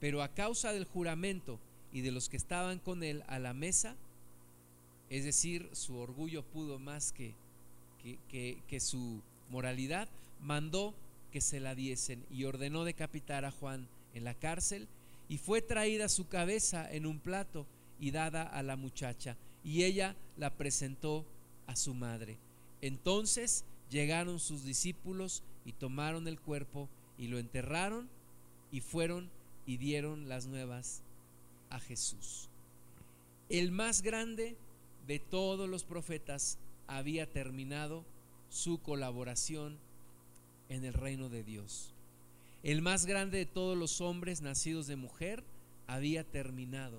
pero 0.00 0.22
a 0.22 0.28
causa 0.28 0.72
del 0.72 0.84
juramento 0.84 1.58
y 1.92 2.02
de 2.02 2.12
los 2.12 2.28
que 2.28 2.36
estaban 2.36 2.78
con 2.78 3.02
él 3.02 3.22
a 3.28 3.38
la 3.38 3.54
mesa, 3.54 3.96
es 5.10 5.24
decir, 5.24 5.68
su 5.72 5.96
orgullo 5.96 6.42
pudo 6.42 6.78
más 6.78 7.12
que, 7.12 7.34
que, 8.28 8.58
que 8.68 8.80
su 8.80 9.22
moralidad, 9.48 10.08
mandó 10.40 10.94
que 11.32 11.40
se 11.40 11.60
la 11.60 11.74
diesen 11.74 12.24
y 12.30 12.44
ordenó 12.44 12.84
decapitar 12.84 13.44
a 13.44 13.50
Juan 13.50 13.88
en 14.14 14.24
la 14.24 14.34
cárcel 14.34 14.88
y 15.28 15.38
fue 15.38 15.62
traída 15.62 16.08
su 16.08 16.28
cabeza 16.28 16.90
en 16.90 17.06
un 17.06 17.18
plato 17.18 17.66
y 17.98 18.10
dada 18.10 18.42
a 18.42 18.62
la 18.62 18.76
muchacha 18.76 19.36
y 19.64 19.84
ella 19.84 20.14
la 20.36 20.50
presentó 20.50 21.24
a 21.66 21.76
su 21.76 21.94
madre. 21.94 22.36
Entonces 22.82 23.64
llegaron 23.94 24.40
sus 24.40 24.64
discípulos 24.64 25.44
y 25.64 25.72
tomaron 25.72 26.26
el 26.26 26.40
cuerpo 26.40 26.88
y 27.16 27.28
lo 27.28 27.38
enterraron 27.38 28.08
y 28.72 28.80
fueron 28.80 29.30
y 29.66 29.76
dieron 29.76 30.28
las 30.28 30.46
nuevas 30.48 31.04
a 31.70 31.78
Jesús. 31.78 32.48
El 33.48 33.70
más 33.70 34.02
grande 34.02 34.56
de 35.06 35.20
todos 35.20 35.68
los 35.68 35.84
profetas 35.84 36.58
había 36.88 37.30
terminado 37.30 38.04
su 38.50 38.82
colaboración 38.82 39.78
en 40.68 40.84
el 40.84 40.94
reino 40.94 41.28
de 41.28 41.44
Dios. 41.44 41.94
El 42.64 42.82
más 42.82 43.06
grande 43.06 43.38
de 43.38 43.46
todos 43.46 43.78
los 43.78 44.00
hombres 44.00 44.42
nacidos 44.42 44.88
de 44.88 44.96
mujer 44.96 45.44
había 45.86 46.24
terminado 46.24 46.98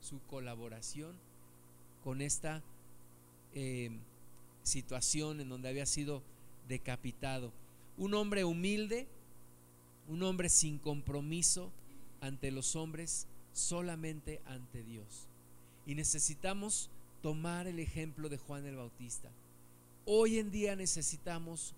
su 0.00 0.20
colaboración 0.22 1.14
con 2.02 2.20
esta 2.20 2.60
eh, 3.54 3.92
situación 4.64 5.40
en 5.40 5.48
donde 5.48 5.68
había 5.68 5.86
sido 5.86 6.22
decapitado. 6.66 7.52
Un 7.96 8.14
hombre 8.14 8.44
humilde, 8.44 9.06
un 10.08 10.22
hombre 10.24 10.48
sin 10.48 10.78
compromiso 10.78 11.70
ante 12.20 12.50
los 12.50 12.74
hombres, 12.74 13.28
solamente 13.52 14.40
ante 14.46 14.82
Dios. 14.82 15.28
Y 15.86 15.94
necesitamos 15.94 16.90
tomar 17.22 17.66
el 17.66 17.78
ejemplo 17.78 18.28
de 18.28 18.38
Juan 18.38 18.66
el 18.66 18.76
Bautista. 18.76 19.30
Hoy 20.06 20.38
en 20.38 20.50
día 20.50 20.76
necesitamos 20.76 21.74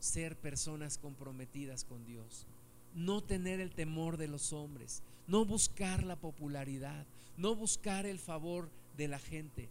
ser 0.00 0.36
personas 0.36 0.98
comprometidas 0.98 1.84
con 1.84 2.04
Dios, 2.06 2.46
no 2.94 3.22
tener 3.22 3.60
el 3.60 3.70
temor 3.70 4.16
de 4.16 4.28
los 4.28 4.52
hombres, 4.52 5.02
no 5.26 5.44
buscar 5.44 6.02
la 6.02 6.16
popularidad, 6.16 7.06
no 7.36 7.54
buscar 7.54 8.06
el 8.06 8.18
favor 8.18 8.68
de 8.96 9.08
la 9.08 9.18
gente, 9.18 9.68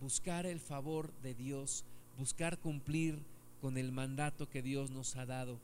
buscar 0.00 0.46
el 0.46 0.60
favor 0.60 1.12
de 1.22 1.34
Dios, 1.34 1.84
buscar 2.18 2.58
cumplir 2.58 3.18
con 3.60 3.76
el 3.76 3.92
mandato 3.92 4.48
que 4.48 4.62
Dios 4.62 4.90
nos 4.90 5.16
ha 5.16 5.26
dado. 5.26 5.58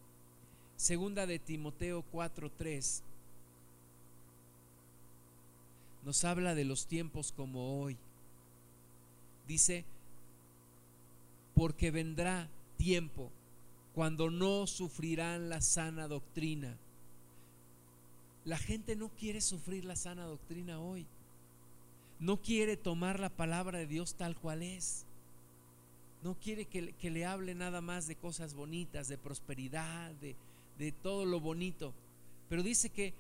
Segunda 0.77 1.27
de 1.27 1.39
Timoteo 1.39 2.05
4:3 2.13 3.03
nos 6.05 6.25
habla 6.25 6.55
de 6.55 6.65
los 6.65 6.87
tiempos 6.87 7.33
como 7.33 7.81
hoy. 7.81 7.97
Dice, 9.47 9.85
porque 11.55 11.91
vendrá 11.91 12.49
tiempo 12.77 13.31
cuando 13.95 14.31
no 14.31 14.67
sufrirán 14.67 15.49
la 15.49 15.61
sana 15.61 16.09
doctrina. 16.09 16.77
La 18.45 18.59
gente 18.59 18.97
no 18.97 19.09
quiere 19.09 19.41
sufrir 19.41 19.85
la 19.85 19.97
sana 19.97 20.25
doctrina 20.25 20.81
hoy. 20.81 21.07
No 22.21 22.41
quiere 22.41 22.77
tomar 22.77 23.21
la 23.21 23.29
palabra 23.29 23.79
de 23.79 23.87
Dios 23.87 24.15
tal 24.15 24.37
cual 24.37 24.63
es. 24.63 25.05
No 26.23 26.35
quiere 26.41 26.65
que, 26.65 27.11
le 27.11 27.27
hable 27.27 27.55
nada 27.55 27.81
más 27.81 28.07
de 28.07 28.17
cosas 28.17 28.55
bonitas, 28.55 29.09
de 29.09 29.19
prosperidad, 29.19 30.13
de, 30.13 30.37
de 30.79 30.93
todo 30.93 31.27
lo 31.27 31.41
bonito. 31.41 31.93
Pero 32.49 32.63
dice 32.63 32.89
que 32.89 33.13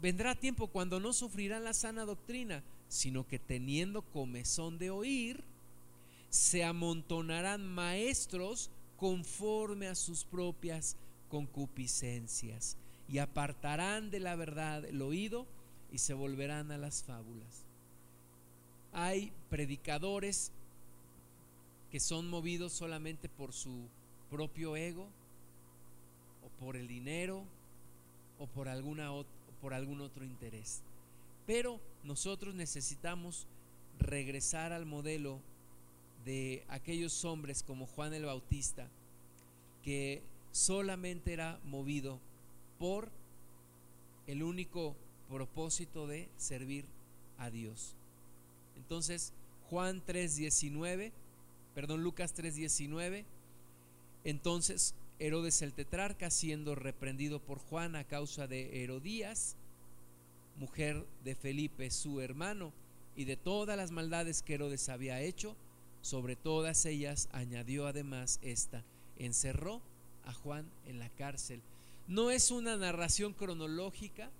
vendrá 0.00 0.34
tiempo 0.34 0.66
cuando 0.66 0.98
no 0.98 1.12
sufrirán 1.12 1.64
la 1.64 1.74
sana 1.74 2.04
doctrina, 2.04 2.64
sino 2.88 3.26
que 3.26 3.38
teniendo 3.38 4.02
comezón 4.02 4.78
de 4.78 4.90
oír, 4.90 5.44
se 6.28 6.64
amontonarán 6.64 7.64
maestros 7.64 8.70
conforme 8.96 9.86
a 9.86 9.94
sus 9.94 10.24
propias 10.24 10.96
concupiscencias 11.28 12.76
y 13.08 13.18
apartarán 13.18 14.10
de 14.10 14.20
la 14.20 14.34
verdad 14.34 14.84
el 14.84 15.02
oído 15.02 15.46
y 15.92 15.98
se 15.98 16.14
volverán 16.14 16.70
a 16.70 16.78
las 16.78 17.02
fábulas. 17.04 17.64
Hay 18.94 19.32
predicadores 19.50 20.52
que 21.90 21.98
son 21.98 22.30
movidos 22.30 22.72
solamente 22.72 23.28
por 23.28 23.52
su 23.52 23.88
propio 24.30 24.76
ego 24.76 25.08
o 26.44 26.48
por 26.64 26.76
el 26.76 26.86
dinero 26.86 27.44
o 28.38 28.46
por, 28.46 28.68
alguna, 28.68 29.10
por 29.60 29.74
algún 29.74 30.00
otro 30.00 30.24
interés. 30.24 30.80
Pero 31.44 31.80
nosotros 32.04 32.54
necesitamos 32.54 33.48
regresar 33.98 34.72
al 34.72 34.86
modelo 34.86 35.40
de 36.24 36.64
aquellos 36.68 37.24
hombres 37.24 37.64
como 37.64 37.86
Juan 37.86 38.14
el 38.14 38.24
Bautista, 38.24 38.88
que 39.82 40.22
solamente 40.52 41.32
era 41.32 41.58
movido 41.64 42.20
por 42.78 43.10
el 44.28 44.44
único 44.44 44.94
propósito 45.28 46.06
de 46.06 46.28
servir 46.36 46.84
a 47.38 47.50
Dios. 47.50 47.96
Entonces, 48.84 49.32
Juan 49.70 50.02
3:19 50.06 51.12
perdón, 51.74 52.02
Lucas 52.02 52.32
3:19. 52.34 53.24
Entonces 54.22 54.94
Herodes 55.18 55.60
el 55.62 55.72
tetrarca, 55.72 56.30
siendo 56.30 56.74
reprendido 56.74 57.40
por 57.40 57.58
Juan 57.58 57.94
a 57.96 58.04
causa 58.04 58.46
de 58.46 58.82
Herodías, 58.82 59.56
mujer 60.56 61.04
de 61.24 61.34
Felipe 61.34 61.90
su 61.90 62.20
hermano, 62.20 62.72
y 63.16 63.24
de 63.24 63.36
todas 63.36 63.76
las 63.76 63.90
maldades 63.90 64.42
que 64.42 64.54
Herodes 64.54 64.88
había 64.88 65.20
hecho, 65.20 65.56
sobre 66.00 66.36
todas 66.36 66.84
ellas 66.84 67.28
añadió 67.32 67.86
además 67.86 68.40
esta, 68.42 68.82
encerró 69.18 69.80
a 70.24 70.32
Juan 70.32 70.66
en 70.86 70.98
la 70.98 71.08
cárcel. 71.10 71.60
No 72.08 72.30
es 72.30 72.50
una 72.50 72.76
narración 72.76 73.34
cronológica, 73.34 74.30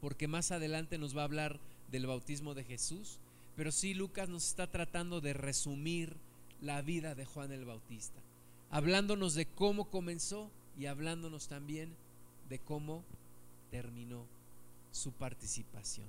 porque 0.00 0.26
más 0.26 0.50
adelante 0.50 0.98
nos 0.98 1.16
va 1.16 1.22
a 1.22 1.26
hablar 1.26 1.60
del 1.90 2.06
bautismo 2.06 2.54
de 2.54 2.64
Jesús, 2.64 3.20
pero 3.56 3.72
sí 3.72 3.94
Lucas 3.94 4.28
nos 4.28 4.46
está 4.46 4.66
tratando 4.66 5.20
de 5.20 5.32
resumir 5.32 6.16
la 6.60 6.82
vida 6.82 7.14
de 7.14 7.24
Juan 7.24 7.52
el 7.52 7.64
Bautista, 7.64 8.20
hablándonos 8.70 9.34
de 9.34 9.46
cómo 9.46 9.90
comenzó 9.90 10.50
y 10.78 10.86
hablándonos 10.86 11.48
también 11.48 11.94
de 12.48 12.58
cómo 12.58 13.04
terminó 13.70 14.24
su 14.92 15.12
participación. 15.12 16.06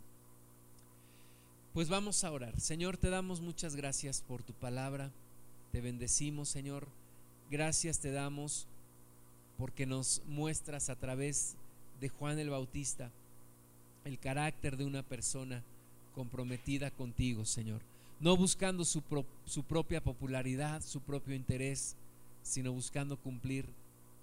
Pues 1.73 1.87
vamos 1.87 2.23
a 2.23 2.31
orar. 2.31 2.59
Señor, 2.59 2.97
te 2.97 3.09
damos 3.09 3.39
muchas 3.39 3.75
gracias 3.75 4.21
por 4.21 4.43
tu 4.43 4.53
palabra. 4.53 5.09
Te 5.71 5.79
bendecimos, 5.79 6.49
Señor. 6.49 6.87
Gracias 7.49 7.99
te 7.99 8.11
damos 8.11 8.67
porque 9.57 9.85
nos 9.85 10.21
muestras 10.27 10.89
a 10.89 10.95
través 10.95 11.55
de 11.99 12.09
Juan 12.09 12.39
el 12.39 12.49
Bautista 12.49 13.11
el 14.05 14.19
carácter 14.19 14.77
de 14.77 14.85
una 14.85 15.03
persona 15.03 15.63
comprometida 16.15 16.91
contigo, 16.91 17.45
Señor. 17.45 17.81
No 18.19 18.37
buscando 18.37 18.85
su, 18.85 19.01
su 19.45 19.63
propia 19.63 20.01
popularidad, 20.01 20.81
su 20.81 21.01
propio 21.01 21.35
interés, 21.35 21.95
sino 22.43 22.71
buscando 22.71 23.17
cumplir 23.17 23.65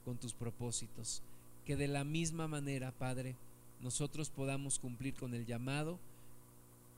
con 0.05 0.17
tus 0.17 0.33
propósitos. 0.33 1.23
Que 1.65 1.77
de 1.77 1.89
la 1.89 2.05
misma 2.05 2.49
manera, 2.49 2.93
Padre, 2.93 3.35
nosotros 3.83 4.31
podamos 4.31 4.79
cumplir 4.79 5.15
con 5.15 5.35
el 5.35 5.47
llamado 5.47 5.99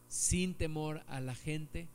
sin 0.09 0.55
temor 0.55 1.03
a 1.09 1.21
la 1.21 1.35
gente, 1.35 1.87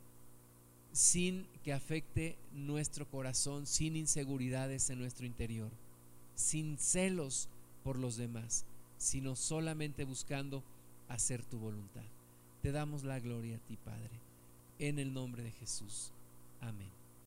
sin 0.92 1.46
que 1.62 1.72
afecte 1.72 2.36
nuestro 2.54 3.06
corazón, 3.06 3.66
sin 3.66 3.96
inseguridades 3.96 4.88
en 4.90 4.98
nuestro 4.98 5.26
interior, 5.26 5.70
sin 6.34 6.78
celos 6.78 7.48
por 7.84 7.98
los 7.98 8.16
demás, 8.16 8.64
sino 8.98 9.36
solamente 9.36 10.04
buscando 10.04 10.62
hacer 11.08 11.44
tu 11.44 11.58
voluntad. 11.58 12.02
Te 12.66 12.72
damos 12.72 13.04
la 13.04 13.20
gloria 13.20 13.58
a 13.58 13.60
ti, 13.60 13.76
Padre, 13.76 14.10
en 14.80 14.98
el 14.98 15.14
nombre 15.14 15.44
de 15.44 15.52
Jesús. 15.52 16.10
Amén. 16.60 16.90